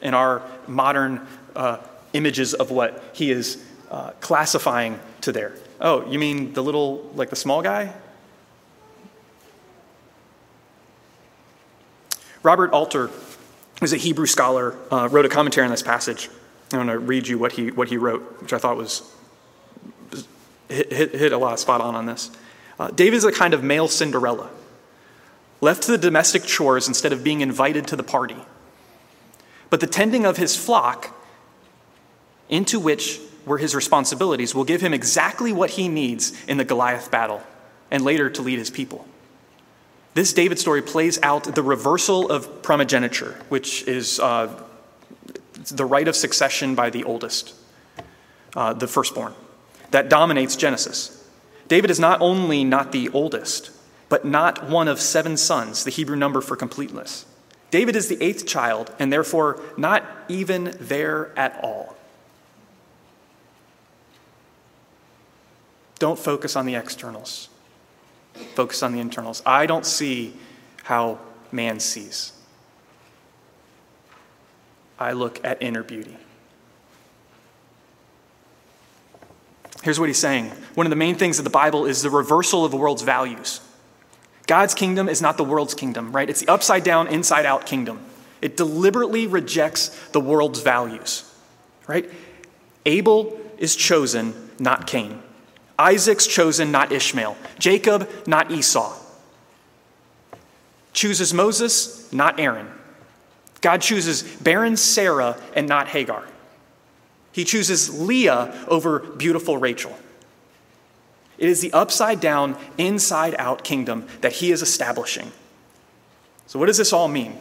in 0.00 0.14
our 0.14 0.42
modern 0.66 1.26
uh, 1.56 1.78
images 2.12 2.54
of 2.54 2.70
what 2.70 3.02
he 3.12 3.30
is 3.30 3.62
uh, 3.90 4.10
classifying 4.20 5.00
to 5.22 5.32
there. 5.32 5.54
Oh, 5.80 6.08
you 6.10 6.18
mean 6.18 6.52
the 6.52 6.62
little, 6.62 7.10
like 7.14 7.30
the 7.30 7.36
small 7.36 7.62
guy? 7.62 7.92
Robert 12.44 12.70
Alter, 12.70 13.10
who's 13.80 13.92
a 13.92 13.96
Hebrew 13.96 14.26
scholar, 14.26 14.76
uh, 14.92 15.08
wrote 15.10 15.26
a 15.26 15.28
commentary 15.28 15.64
on 15.64 15.72
this 15.72 15.82
passage. 15.82 16.30
I'm 16.72 16.86
going 16.86 16.88
to 16.88 16.98
read 17.00 17.26
you 17.26 17.38
what 17.38 17.52
he, 17.52 17.72
what 17.72 17.88
he 17.88 17.96
wrote, 17.96 18.40
which 18.40 18.52
I 18.52 18.58
thought 18.58 18.76
was 18.76 19.12
hit, 20.68 20.92
hit, 20.92 21.32
a 21.32 21.38
lot 21.38 21.54
of 21.54 21.58
spot 21.58 21.80
on 21.80 21.96
on 21.96 22.06
this. 22.06 22.30
Uh, 22.78 22.90
David 22.90 23.16
is 23.16 23.24
a 23.24 23.32
kind 23.32 23.52
of 23.52 23.64
male 23.64 23.88
Cinderella, 23.88 24.50
left 25.60 25.82
to 25.84 25.90
the 25.90 25.98
domestic 25.98 26.44
chores 26.44 26.86
instead 26.86 27.12
of 27.12 27.24
being 27.24 27.40
invited 27.40 27.88
to 27.88 27.96
the 27.96 28.02
party. 28.04 28.36
But 29.70 29.80
the 29.80 29.86
tending 29.88 30.24
of 30.24 30.36
his 30.36 30.56
flock 30.56 31.12
into 32.48 32.78
which 32.78 33.20
were 33.46 33.58
his 33.58 33.74
responsibilities, 33.74 34.54
will 34.54 34.64
give 34.64 34.80
him 34.80 34.94
exactly 34.94 35.52
what 35.52 35.70
he 35.70 35.88
needs 35.88 36.32
in 36.46 36.56
the 36.56 36.64
Goliath 36.64 37.10
battle 37.10 37.42
and 37.90 38.04
later 38.04 38.30
to 38.30 38.42
lead 38.42 38.58
his 38.58 38.70
people. 38.70 39.06
This 40.14 40.32
David 40.32 40.60
story 40.60 40.80
plays 40.80 41.18
out 41.22 41.42
the 41.42 41.62
reversal 41.62 42.30
of 42.30 42.62
primogeniture, 42.62 43.36
which 43.48 43.86
is 43.88 44.20
uh, 44.20 44.48
the 45.72 45.84
right 45.84 46.06
of 46.06 46.14
succession 46.14 46.76
by 46.76 46.90
the 46.90 47.02
oldest, 47.02 47.54
uh, 48.54 48.72
the 48.72 48.86
firstborn, 48.86 49.34
that 49.90 50.08
dominates 50.08 50.54
Genesis. 50.54 51.28
David 51.66 51.90
is 51.90 51.98
not 51.98 52.20
only 52.20 52.62
not 52.62 52.92
the 52.92 53.08
oldest, 53.08 53.70
but 54.08 54.24
not 54.24 54.68
one 54.68 54.86
of 54.86 55.00
seven 55.00 55.36
sons, 55.36 55.82
the 55.82 55.90
Hebrew 55.90 56.16
number 56.16 56.40
for 56.40 56.56
completeness. 56.56 57.26
David 57.72 57.96
is 57.96 58.06
the 58.08 58.22
eighth 58.22 58.46
child, 58.46 58.94
and 59.00 59.12
therefore 59.12 59.60
not 59.76 60.04
even 60.28 60.76
there 60.78 61.36
at 61.36 61.58
all. 61.60 61.96
Don't 65.98 66.18
focus 66.18 66.54
on 66.54 66.66
the 66.66 66.76
externals, 66.76 67.48
focus 68.54 68.82
on 68.82 68.92
the 68.92 69.00
internals. 69.00 69.42
I 69.46 69.66
don't 69.66 69.86
see 69.86 70.34
how 70.82 71.18
man 71.52 71.80
sees. 71.80 72.32
I 74.98 75.12
look 75.12 75.44
at 75.44 75.62
inner 75.62 75.82
beauty. 75.82 76.16
Here's 79.82 80.00
what 80.00 80.08
he's 80.08 80.18
saying. 80.18 80.46
One 80.74 80.86
of 80.86 80.90
the 80.90 80.96
main 80.96 81.16
things 81.16 81.38
of 81.38 81.44
the 81.44 81.50
Bible 81.50 81.84
is 81.84 82.02
the 82.02 82.10
reversal 82.10 82.64
of 82.64 82.70
the 82.70 82.76
world's 82.76 83.02
values. 83.02 83.60
God's 84.46 84.74
kingdom 84.74 85.08
is 85.08 85.20
not 85.20 85.36
the 85.36 85.44
world's 85.44 85.74
kingdom, 85.74 86.12
right? 86.12 86.28
It's 86.28 86.40
the 86.40 86.48
upside 86.48 86.84
down, 86.84 87.08
inside 87.08 87.46
out 87.46 87.66
kingdom. 87.66 88.00
It 88.40 88.56
deliberately 88.56 89.26
rejects 89.26 89.88
the 90.08 90.20
world's 90.20 90.60
values, 90.60 91.30
right? 91.86 92.10
Abel 92.86 93.38
is 93.58 93.76
chosen, 93.76 94.34
not 94.58 94.86
Cain. 94.86 95.22
Isaac's 95.78 96.26
chosen, 96.26 96.70
not 96.70 96.92
Ishmael. 96.92 97.36
Jacob, 97.58 98.08
not 98.26 98.50
Esau. 98.50 98.96
Chooses 100.92 101.34
Moses, 101.34 102.12
not 102.12 102.38
Aaron. 102.38 102.70
God 103.60 103.80
chooses 103.80 104.22
barren 104.22 104.76
Sarah 104.76 105.40
and 105.54 105.66
not 105.66 105.88
Hagar. 105.88 106.24
He 107.32 107.44
chooses 107.44 107.98
Leah 107.98 108.64
over 108.68 109.00
beautiful 109.00 109.58
Rachel. 109.58 109.96
It 111.36 111.48
is 111.48 111.60
the 111.60 111.72
upside 111.72 112.20
down, 112.20 112.56
inside 112.78 113.34
out 113.38 113.64
kingdom 113.64 114.06
that 114.20 114.34
he 114.34 114.52
is 114.52 114.62
establishing. 114.62 115.32
So, 116.46 116.58
what 116.58 116.66
does 116.66 116.76
this 116.76 116.92
all 116.92 117.08
mean? 117.08 117.36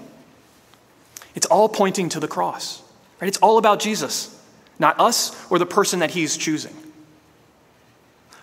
It's 1.35 1.45
all 1.47 1.69
pointing 1.69 2.09
to 2.09 2.19
the 2.19 2.27
cross, 2.27 2.81
right? 3.19 3.27
It's 3.27 3.37
all 3.37 3.57
about 3.57 3.79
Jesus. 3.79 4.39
not 4.79 4.99
us 4.99 5.35
or 5.51 5.59
the 5.59 5.65
person 5.65 5.99
that 5.99 6.11
he's 6.11 6.35
choosing. 6.35 6.75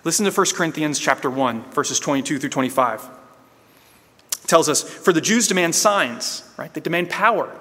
Listen 0.03 0.25
to 0.25 0.33
1 0.33 0.47
Corinthians 0.55 0.99
chapter 0.99 1.29
1, 1.29 1.73
verses 1.73 2.01
22 2.01 2.39
through 2.39 2.49
25. 2.49 3.09
It 4.43 4.47
tells 4.47 4.69
us, 4.69 4.83
For 4.83 5.13
the 5.13 5.21
Jews 5.21 5.47
demand 5.47 5.75
signs, 5.75 6.43
right? 6.57 6.73
They 6.73 6.81
demand 6.81 7.11
power. 7.11 7.55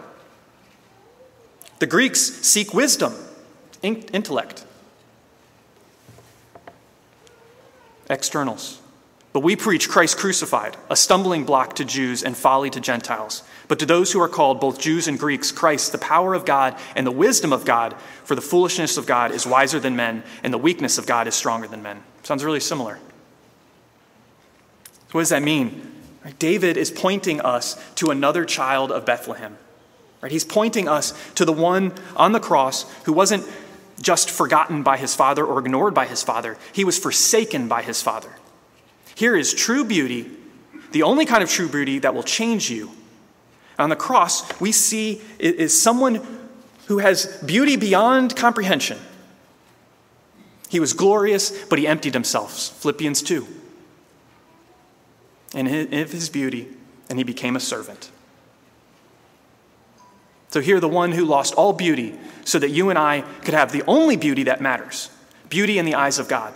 The 1.79 1.87
Greeks 1.87 2.19
seek 2.19 2.73
wisdom, 2.73 3.13
intellect, 3.81 4.65
externals. 8.09 8.79
But 9.31 9.41
we 9.41 9.55
preach 9.55 9.89
Christ 9.89 10.17
crucified, 10.17 10.75
a 10.89 10.95
stumbling 10.95 11.43
block 11.45 11.75
to 11.75 11.85
Jews 11.85 12.23
and 12.23 12.35
folly 12.35 12.69
to 12.71 12.79
Gentiles. 12.79 13.43
But 13.67 13.77
to 13.79 13.85
those 13.85 14.11
who 14.11 14.19
are 14.21 14.27
called, 14.27 14.59
both 14.59 14.79
Jews 14.79 15.07
and 15.07 15.19
Greeks, 15.19 15.51
Christ, 15.51 15.91
the 15.91 15.99
power 15.99 16.33
of 16.33 16.45
God 16.45 16.75
and 16.95 17.05
the 17.05 17.11
wisdom 17.11 17.53
of 17.53 17.63
God, 17.63 17.95
for 18.23 18.33
the 18.33 18.41
foolishness 18.41 18.97
of 18.97 19.05
God 19.05 19.31
is 19.31 19.45
wiser 19.45 19.79
than 19.79 19.95
men, 19.95 20.23
and 20.41 20.51
the 20.51 20.57
weakness 20.57 20.97
of 20.97 21.05
God 21.05 21.27
is 21.27 21.35
stronger 21.35 21.67
than 21.67 21.83
men. 21.83 22.01
Sounds 22.23 22.43
really 22.43 22.59
similar. 22.59 22.99
So 24.85 25.13
what 25.13 25.21
does 25.21 25.29
that 25.29 25.43
mean? 25.43 25.95
David 26.37 26.77
is 26.77 26.91
pointing 26.91 27.41
us 27.41 27.81
to 27.95 28.11
another 28.11 28.45
child 28.45 28.91
of 28.91 29.05
Bethlehem. 29.05 29.57
Right? 30.21 30.31
He's 30.31 30.45
pointing 30.45 30.87
us 30.87 31.13
to 31.35 31.45
the 31.45 31.53
one 31.53 31.93
on 32.15 32.33
the 32.33 32.39
cross 32.39 32.91
who 33.05 33.13
wasn't 33.13 33.47
just 34.01 34.29
forgotten 34.29 34.83
by 34.83 34.97
his 34.97 35.15
father 35.15 35.45
or 35.45 35.59
ignored 35.59 35.93
by 35.93 36.05
his 36.05 36.23
father, 36.23 36.57
he 36.73 36.83
was 36.83 36.97
forsaken 36.97 37.67
by 37.67 37.81
his 37.81 38.01
father. 38.01 38.29
Here 39.15 39.35
is 39.35 39.53
true 39.53 39.83
beauty, 39.83 40.29
the 40.91 41.03
only 41.03 41.25
kind 41.25 41.43
of 41.43 41.49
true 41.49 41.67
beauty 41.67 41.99
that 41.99 42.13
will 42.13 42.23
change 42.23 42.69
you. 42.69 42.91
On 43.77 43.89
the 43.89 43.95
cross, 43.95 44.59
we 44.59 44.71
see 44.71 45.21
is 45.37 45.79
someone 45.79 46.25
who 46.87 46.99
has 46.99 47.25
beauty 47.45 47.75
beyond 47.75 48.35
comprehension. 48.35 48.97
He 50.69 50.79
was 50.79 50.93
glorious, 50.93 51.65
but 51.65 51.79
he 51.79 51.87
emptied 51.87 52.13
himself. 52.13 52.57
Philippians 52.81 53.23
2. 53.23 53.47
And 55.55 55.67
of 55.67 56.11
his 56.11 56.29
beauty, 56.29 56.67
and 57.09 57.17
he 57.17 57.23
became 57.23 57.55
a 57.55 57.59
servant. 57.59 58.11
So 60.49 60.61
here, 60.61 60.79
the 60.79 60.87
one 60.87 61.11
who 61.11 61.25
lost 61.25 61.55
all 61.55 61.73
beauty 61.73 62.15
so 62.45 62.59
that 62.59 62.69
you 62.69 62.89
and 62.89 62.97
I 62.97 63.21
could 63.21 63.53
have 63.53 63.71
the 63.71 63.83
only 63.87 64.15
beauty 64.15 64.43
that 64.43 64.61
matters 64.61 65.09
beauty 65.49 65.79
in 65.79 65.85
the 65.85 65.95
eyes 65.95 66.19
of 66.19 66.27
God. 66.27 66.53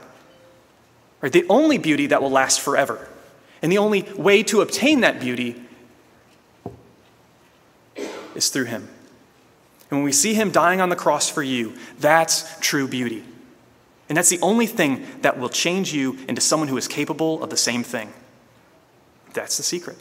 Right? 1.19 1.31
The 1.31 1.45
only 1.49 1.79
beauty 1.79 2.07
that 2.07 2.21
will 2.21 2.29
last 2.29 2.61
forever. 2.61 3.09
And 3.63 3.71
the 3.71 3.79
only 3.79 4.03
way 4.15 4.43
to 4.43 4.61
obtain 4.61 5.01
that 5.01 5.19
beauty 5.19 5.63
is 8.35 8.49
through 8.49 8.65
Him. 8.65 8.87
And 9.89 9.99
when 9.99 10.03
we 10.03 10.11
see 10.11 10.35
Him 10.35 10.51
dying 10.51 10.79
on 10.79 10.89
the 10.89 10.95
cross 10.95 11.29
for 11.29 11.41
you, 11.41 11.73
that's 11.97 12.59
true 12.59 12.87
beauty. 12.87 13.23
And 14.13 14.17
that's 14.19 14.29
the 14.29 14.41
only 14.43 14.67
thing 14.67 15.07
that 15.21 15.39
will 15.39 15.49
change 15.49 15.91
you 15.91 16.19
into 16.27 16.39
someone 16.39 16.67
who 16.67 16.77
is 16.77 16.87
capable 16.87 17.41
of 17.41 17.49
the 17.49 17.57
same 17.57 17.81
thing. 17.81 18.13
That's 19.33 19.57
the 19.57 19.63
secret. 19.63 19.97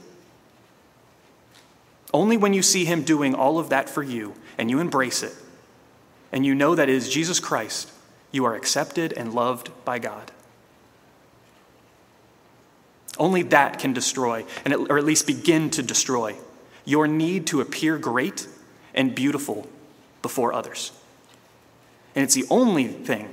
Only 2.12 2.36
when 2.36 2.52
you 2.52 2.60
see 2.60 2.84
him 2.84 3.04
doing 3.04 3.34
all 3.34 3.58
of 3.58 3.70
that 3.70 3.88
for 3.88 4.02
you 4.02 4.34
and 4.58 4.68
you 4.68 4.80
embrace 4.80 5.22
it, 5.22 5.34
and 6.30 6.44
you 6.44 6.54
know 6.54 6.74
that 6.74 6.90
it 6.90 6.94
is 6.94 7.08
Jesus 7.08 7.40
Christ, 7.40 7.90
you 8.32 8.44
are 8.44 8.54
accepted 8.54 9.14
and 9.14 9.32
loved 9.32 9.70
by 9.82 9.98
God. 9.98 10.30
Only 13.16 13.40
that 13.44 13.78
can 13.78 13.94
destroy, 13.94 14.44
and 14.66 14.74
or 14.74 14.98
at 14.98 15.06
least 15.06 15.26
begin 15.26 15.70
to 15.70 15.82
destroy, 15.82 16.36
your 16.84 17.08
need 17.08 17.46
to 17.46 17.62
appear 17.62 17.96
great 17.96 18.46
and 18.92 19.14
beautiful 19.14 19.66
before 20.20 20.52
others. 20.52 20.92
And 22.14 22.22
it's 22.22 22.34
the 22.34 22.44
only 22.50 22.88
thing 22.88 23.32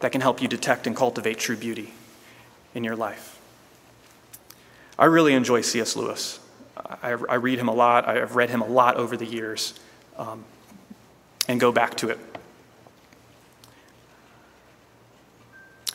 that 0.00 0.12
can 0.12 0.20
help 0.20 0.42
you 0.42 0.48
detect 0.48 0.86
and 0.86 0.96
cultivate 0.96 1.38
true 1.38 1.56
beauty 1.56 1.92
in 2.74 2.84
your 2.84 2.96
life. 2.96 3.40
I 4.98 5.06
really 5.06 5.34
enjoy 5.34 5.62
C.S. 5.62 5.96
Lewis. 5.96 6.40
I, 6.76 7.10
I, 7.10 7.34
read 7.36 7.58
him 7.58 7.68
a 7.68 7.72
lot. 7.74 8.06
I've 8.06 8.36
read 8.36 8.50
him 8.50 8.60
a 8.60 8.66
lot 8.66 8.96
over 8.96 9.16
the 9.16 9.26
years 9.26 9.74
um, 10.16 10.44
and 11.48 11.58
go 11.58 11.72
back 11.72 11.96
to 11.98 12.10
it. 12.10 12.18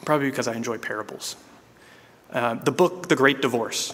Probably 0.06 0.30
because 0.30 0.48
I 0.48 0.56
enjoy 0.56 0.78
parables. 0.78 1.36
Uh, 2.32 2.56
the 2.56 2.72
book, 2.72 3.10
The 3.10 3.16
Great 3.16 3.42
Divorce. 3.42 3.94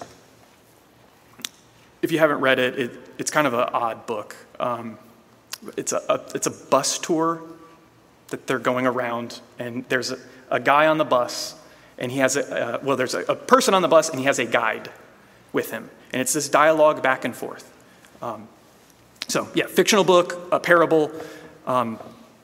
If 2.01 2.11
you 2.11 2.19
haven't 2.19 2.39
read 2.39 2.59
it, 2.59 2.79
it 2.79 2.91
it's 3.17 3.31
kind 3.31 3.47
of 3.47 3.53
an 3.53 3.69
odd 3.73 4.05
book. 4.05 4.35
Um, 4.59 4.97
it's, 5.77 5.93
a, 5.93 6.01
a, 6.09 6.21
it's 6.35 6.47
a 6.47 6.51
bus 6.51 6.99
tour 6.99 7.41
that 8.29 8.47
they're 8.47 8.59
going 8.59 8.87
around, 8.87 9.39
and 9.59 9.85
there's 9.89 10.11
a, 10.11 10.19
a 10.49 10.59
guy 10.59 10.87
on 10.87 10.97
the 10.97 11.05
bus, 11.05 11.55
and 11.97 12.11
he 12.11 12.19
has 12.19 12.35
a, 12.35 12.79
well, 12.83 12.97
there's 12.97 13.13
a, 13.13 13.21
a 13.23 13.35
person 13.35 13.73
on 13.73 13.81
the 13.81 13.87
bus, 13.87 14.09
and 14.09 14.19
he 14.19 14.25
has 14.25 14.39
a 14.39 14.45
guide 14.45 14.89
with 15.53 15.71
him. 15.71 15.89
And 16.11 16.21
it's 16.21 16.33
this 16.33 16.49
dialogue 16.49 17.01
back 17.01 17.25
and 17.25 17.35
forth. 17.35 17.71
Um, 18.21 18.47
so, 19.27 19.47
yeah, 19.53 19.67
fictional 19.67 20.03
book, 20.03 20.39
a 20.51 20.59
parable 20.59 21.11
um, 21.65 21.99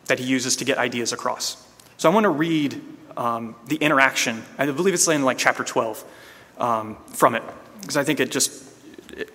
that 0.05 0.19
he 0.19 0.25
uses 0.25 0.55
to 0.57 0.65
get 0.65 0.77
ideas 0.77 1.13
across. 1.13 1.67
So, 1.97 2.09
I 2.09 2.13
want 2.13 2.23
to 2.23 2.29
read 2.29 2.81
um, 3.17 3.55
the 3.67 3.75
interaction. 3.77 4.43
I 4.57 4.65
believe 4.65 4.93
it's 4.93 5.07
in 5.07 5.23
like 5.23 5.37
chapter 5.37 5.63
12 5.63 6.03
um, 6.57 6.97
from 7.07 7.35
it, 7.35 7.43
because 7.81 7.97
I 7.97 8.03
think 8.03 8.19
it 8.19 8.31
just 8.31 8.63
it 9.15 9.29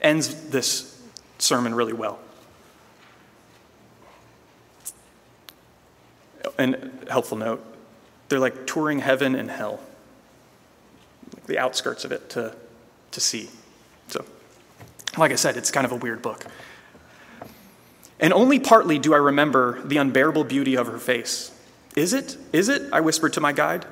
ends 0.00 0.48
this 0.50 1.00
sermon 1.38 1.74
really 1.74 1.92
well. 1.92 2.18
And 6.58 7.06
helpful 7.08 7.38
note 7.38 7.64
they're 8.28 8.40
like 8.40 8.66
touring 8.66 8.98
heaven 8.98 9.34
and 9.34 9.50
hell, 9.50 9.80
the 11.46 11.58
outskirts 11.58 12.04
of 12.04 12.12
it 12.12 12.28
to 12.30 12.54
to 13.12 13.20
see. 13.20 13.48
So, 14.08 14.24
like 15.16 15.32
I 15.32 15.36
said, 15.36 15.56
it's 15.56 15.70
kind 15.70 15.86
of 15.86 15.92
a 15.92 15.96
weird 15.96 16.22
book. 16.22 16.44
And 18.20 18.32
only 18.32 18.58
partly 18.58 18.98
do 18.98 19.14
I 19.14 19.18
remember 19.18 19.80
the 19.84 19.96
unbearable 19.96 20.44
beauty 20.44 20.76
of 20.76 20.88
her 20.88 20.98
face. 20.98 21.52
Is 21.94 22.12
it? 22.12 22.36
Is 22.52 22.68
it? 22.68 22.82
I 22.92 23.00
whispered 23.00 23.32
to 23.34 23.40
my 23.40 23.52
guide. 23.52 23.86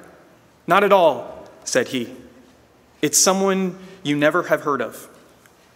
Not 0.67 0.85
at 0.85 0.93
all, 0.93 1.49
said 1.65 1.89
he. 1.89 2.15
It's 3.03 3.19
someone 3.19 3.79
you 4.03 4.17
never 4.17 4.45
have 4.45 4.63
heard 4.63 4.83
of. 4.83 5.09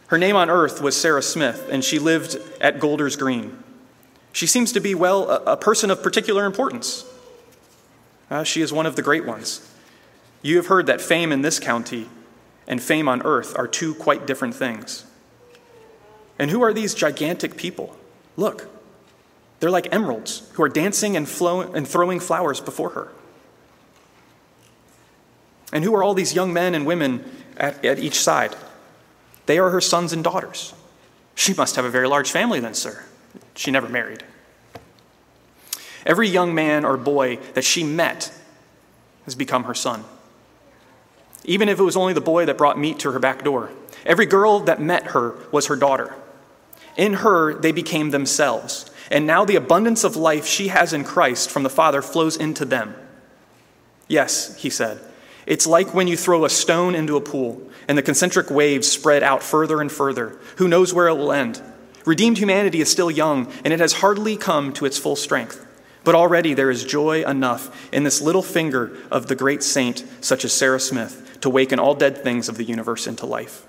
Her 0.08 0.18
name 0.18 0.34
on 0.34 0.50
earth 0.50 0.80
was 0.80 0.96
Sarah 0.96 1.22
Smith, 1.22 1.68
and 1.70 1.84
she 1.84 2.00
lived 2.00 2.36
at 2.60 2.80
Golders 2.80 3.14
Green. 3.14 3.62
She 4.32 4.46
seems 4.46 4.72
to 4.72 4.80
be, 4.80 4.94
well, 4.94 5.28
a, 5.28 5.52
a 5.52 5.56
person 5.56 5.90
of 5.90 6.02
particular 6.02 6.44
importance. 6.44 7.04
Uh, 8.30 8.44
she 8.44 8.62
is 8.62 8.72
one 8.72 8.86
of 8.86 8.96
the 8.96 9.02
great 9.02 9.26
ones. 9.26 9.66
You 10.42 10.56
have 10.56 10.66
heard 10.66 10.86
that 10.86 11.00
fame 11.00 11.32
in 11.32 11.42
this 11.42 11.58
county 11.58 12.08
and 12.66 12.82
fame 12.82 13.08
on 13.08 13.22
earth 13.22 13.58
are 13.58 13.66
two 13.66 13.94
quite 13.94 14.26
different 14.26 14.54
things. 14.54 15.04
And 16.38 16.50
who 16.50 16.62
are 16.62 16.72
these 16.72 16.94
gigantic 16.94 17.56
people? 17.56 17.96
Look, 18.36 18.70
they're 19.58 19.70
like 19.70 19.92
emeralds 19.92 20.48
who 20.54 20.62
are 20.62 20.68
dancing 20.68 21.16
and, 21.16 21.28
flow- 21.28 21.60
and 21.60 21.86
throwing 21.86 22.20
flowers 22.20 22.60
before 22.60 22.90
her. 22.90 23.12
And 25.72 25.84
who 25.84 25.94
are 25.94 26.02
all 26.02 26.14
these 26.14 26.34
young 26.34 26.52
men 26.52 26.74
and 26.74 26.86
women 26.86 27.24
at, 27.56 27.84
at 27.84 27.98
each 27.98 28.18
side? 28.20 28.56
They 29.46 29.58
are 29.58 29.70
her 29.70 29.80
sons 29.80 30.12
and 30.12 30.24
daughters. 30.24 30.72
She 31.34 31.54
must 31.54 31.76
have 31.76 31.84
a 31.84 31.90
very 31.90 32.08
large 32.08 32.30
family, 32.30 32.60
then, 32.60 32.74
sir. 32.74 33.04
She 33.60 33.70
never 33.70 33.88
married. 33.88 34.24
Every 36.06 36.28
young 36.28 36.54
man 36.54 36.84
or 36.84 36.96
boy 36.96 37.36
that 37.54 37.64
she 37.64 37.84
met 37.84 38.32
has 39.24 39.34
become 39.34 39.64
her 39.64 39.74
son 39.74 40.04
even 41.44 41.68
if 41.68 41.78
it 41.78 41.82
was 41.82 41.96
only 41.96 42.12
the 42.12 42.20
boy 42.20 42.44
that 42.44 42.58
brought 42.58 42.78
meat 42.78 42.98
to 43.00 43.12
her 43.12 43.18
back 43.18 43.44
door. 43.44 43.70
Every 44.04 44.26
girl 44.26 44.60
that 44.60 44.80
met 44.80 45.08
her 45.08 45.34
was 45.50 45.66
her 45.66 45.76
daughter. 45.76 46.14
In 46.96 47.14
her, 47.14 47.54
they 47.54 47.72
became 47.72 48.10
themselves. 48.10 48.90
And 49.10 49.26
now 49.26 49.44
the 49.44 49.56
abundance 49.56 50.04
of 50.04 50.16
life 50.16 50.46
she 50.46 50.68
has 50.68 50.92
in 50.92 51.04
Christ 51.04 51.50
from 51.50 51.62
the 51.62 51.70
Father 51.70 52.02
flows 52.02 52.36
into 52.36 52.64
them. 52.64 52.94
Yes, 54.08 54.56
he 54.56 54.70
said, 54.70 55.00
it's 55.46 55.66
like 55.66 55.94
when 55.94 56.06
you 56.06 56.16
throw 56.16 56.44
a 56.44 56.50
stone 56.50 56.94
into 56.94 57.16
a 57.16 57.20
pool 57.20 57.68
and 57.88 57.96
the 57.96 58.02
concentric 58.02 58.50
waves 58.50 58.90
spread 58.90 59.22
out 59.22 59.42
further 59.42 59.80
and 59.80 59.90
further. 59.90 60.38
Who 60.56 60.68
knows 60.68 60.92
where 60.92 61.08
it 61.08 61.14
will 61.14 61.32
end? 61.32 61.60
Redeemed 62.06 62.38
humanity 62.38 62.80
is 62.80 62.90
still 62.90 63.10
young, 63.10 63.52
and 63.64 63.72
it 63.72 63.80
has 63.80 63.94
hardly 63.94 64.36
come 64.36 64.72
to 64.74 64.86
its 64.86 64.98
full 64.98 65.16
strength. 65.16 65.66
But 66.02 66.14
already 66.14 66.54
there 66.54 66.70
is 66.70 66.84
joy 66.84 67.24
enough 67.24 67.92
in 67.92 68.04
this 68.04 68.22
little 68.22 68.42
finger 68.42 68.96
of 69.10 69.26
the 69.26 69.34
great 69.34 69.62
saint, 69.62 70.04
such 70.20 70.44
as 70.44 70.52
Sarah 70.52 70.80
Smith, 70.80 71.38
to 71.42 71.50
waken 71.50 71.78
all 71.78 71.94
dead 71.94 72.18
things 72.18 72.48
of 72.48 72.56
the 72.56 72.64
universe 72.64 73.06
into 73.06 73.26
life. 73.26 73.66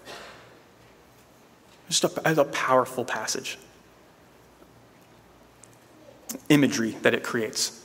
Just 1.89 2.05
a, 2.05 2.41
a 2.41 2.45
powerful 2.45 3.03
passage. 3.03 3.57
Imagery 6.47 6.91
that 7.01 7.13
it 7.13 7.23
creates. 7.23 7.83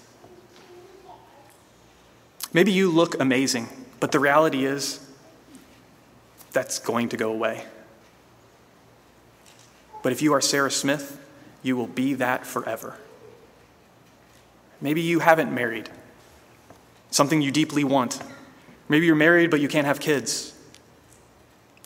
Maybe 2.53 2.71
you 2.71 2.89
look 2.91 3.21
amazing, 3.21 3.69
but 3.99 4.13
the 4.13 4.21
reality 4.21 4.65
is 4.65 5.01
that's 6.53 6.79
going 6.79 7.09
to 7.09 7.17
go 7.17 7.33
away. 7.33 7.65
But 10.07 10.13
if 10.13 10.23
you 10.23 10.35
are 10.35 10.41
Sarah 10.41 10.71
Smith, 10.71 11.19
you 11.65 11.77
will 11.77 11.89
be 11.89 12.15
that 12.15 12.47
forever. 12.47 12.97
Maybe 14.81 15.01
you 15.01 15.19
haven't 15.19 15.53
married, 15.53 15.91
something 17.11 17.43
you 17.43 17.51
deeply 17.51 17.83
want. 17.83 18.23
Maybe 18.89 19.07
you're 19.07 19.17
married, 19.17 19.51
but 19.51 19.59
you 19.59 19.67
can't 19.67 19.85
have 19.85 19.99
kids. 19.99 20.55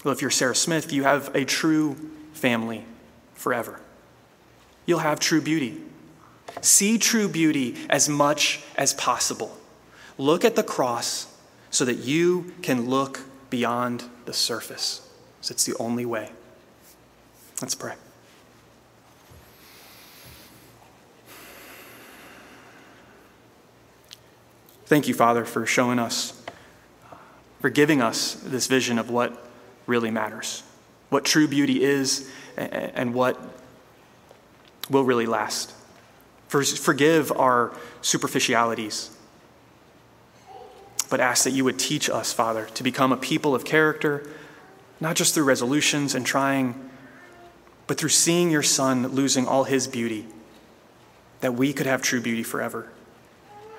Well, 0.05 0.13
if 0.13 0.21
you're 0.21 0.31
Sarah 0.31 0.55
Smith, 0.55 0.93
you 0.93 1.05
have 1.05 1.35
a 1.35 1.47
true 1.47 1.97
family 2.35 2.85
forever. 3.33 3.81
You'll 4.85 4.99
have 4.99 5.19
true 5.19 5.41
beauty. 5.41 5.81
See 6.61 6.99
true 6.99 7.27
beauty 7.27 7.75
as 7.89 8.07
much 8.07 8.61
as 8.77 8.93
possible. 8.93 9.57
Look 10.19 10.45
at 10.45 10.57
the 10.57 10.63
cross 10.63 11.35
so 11.71 11.87
that 11.87 12.01
you 12.01 12.53
can 12.61 12.87
look 12.91 13.21
beyond 13.49 14.05
the 14.27 14.35
surface. 14.35 15.09
It's 15.39 15.65
the 15.65 15.75
only 15.79 16.05
way. 16.05 16.33
Let's 17.63 17.75
pray. 17.75 17.95
Thank 24.91 25.07
you, 25.07 25.15
Father, 25.15 25.45
for 25.45 25.67
showing 25.67 26.01
us, 26.01 26.33
for 27.61 27.71
giving 27.71 28.03
us 28.03 28.35
this 28.35 28.67
vision 28.67 28.99
of 28.99 29.09
what 29.09 29.49
really 29.87 30.11
matters, 30.11 30.65
what 31.11 31.25
true 31.25 31.47
beauty 31.47 31.85
is, 31.85 32.29
and 32.57 33.15
what 33.15 33.39
will 34.91 35.05
really 35.05 35.27
last. 35.27 35.73
Forgive 36.49 37.31
our 37.31 37.73
superficialities, 38.03 39.17
but 41.09 41.21
ask 41.21 41.45
that 41.45 41.53
you 41.53 41.63
would 41.63 41.79
teach 41.79 42.11
us, 42.11 42.33
Father, 42.33 42.67
to 42.75 42.83
become 42.83 43.13
a 43.13 43.17
people 43.17 43.55
of 43.55 43.65
character, 43.65 44.29
not 44.99 45.15
just 45.15 45.35
through 45.35 45.45
resolutions 45.45 46.17
and 46.17 46.27
trying, 46.27 46.91
but 47.87 47.97
through 47.97 48.09
seeing 48.09 48.51
your 48.51 48.65
Son 48.65 49.07
losing 49.07 49.47
all 49.47 49.63
his 49.63 49.87
beauty, 49.87 50.27
that 51.43 51.55
we 51.55 51.73
could 51.73 51.87
have 51.87 52.03
true 52.03 52.21
beauty 52.21 52.43
forever. 52.43 52.91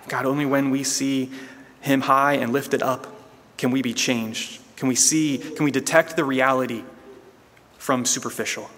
God, 0.08 0.26
only 0.26 0.46
when 0.46 0.70
we 0.70 0.84
see 0.84 1.32
him 1.82 2.02
high 2.02 2.34
and 2.34 2.52
lifted 2.54 2.82
up 2.82 3.08
can 3.58 3.72
we 3.72 3.82
be 3.82 3.94
changed. 3.94 4.60
Can 4.76 4.88
we 4.88 4.96
see, 4.96 5.38
can 5.38 5.64
we 5.64 5.72
detect 5.72 6.16
the 6.16 6.24
reality 6.24 6.84
from 7.78 8.06
superficial? 8.06 8.70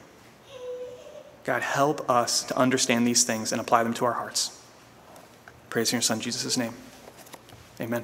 God, 1.45 1.61
help 1.61 2.09
us 2.09 2.43
to 2.43 2.57
understand 2.57 3.07
these 3.07 3.23
things 3.23 3.51
and 3.51 3.61
apply 3.61 3.83
them 3.83 3.93
to 3.95 4.05
our 4.05 4.13
hearts. 4.13 4.59
Praise 5.69 5.91
in 5.91 5.97
your 5.97 6.01
Son, 6.01 6.19
Jesus' 6.19 6.57
name. 6.57 6.73
Amen. 7.79 8.03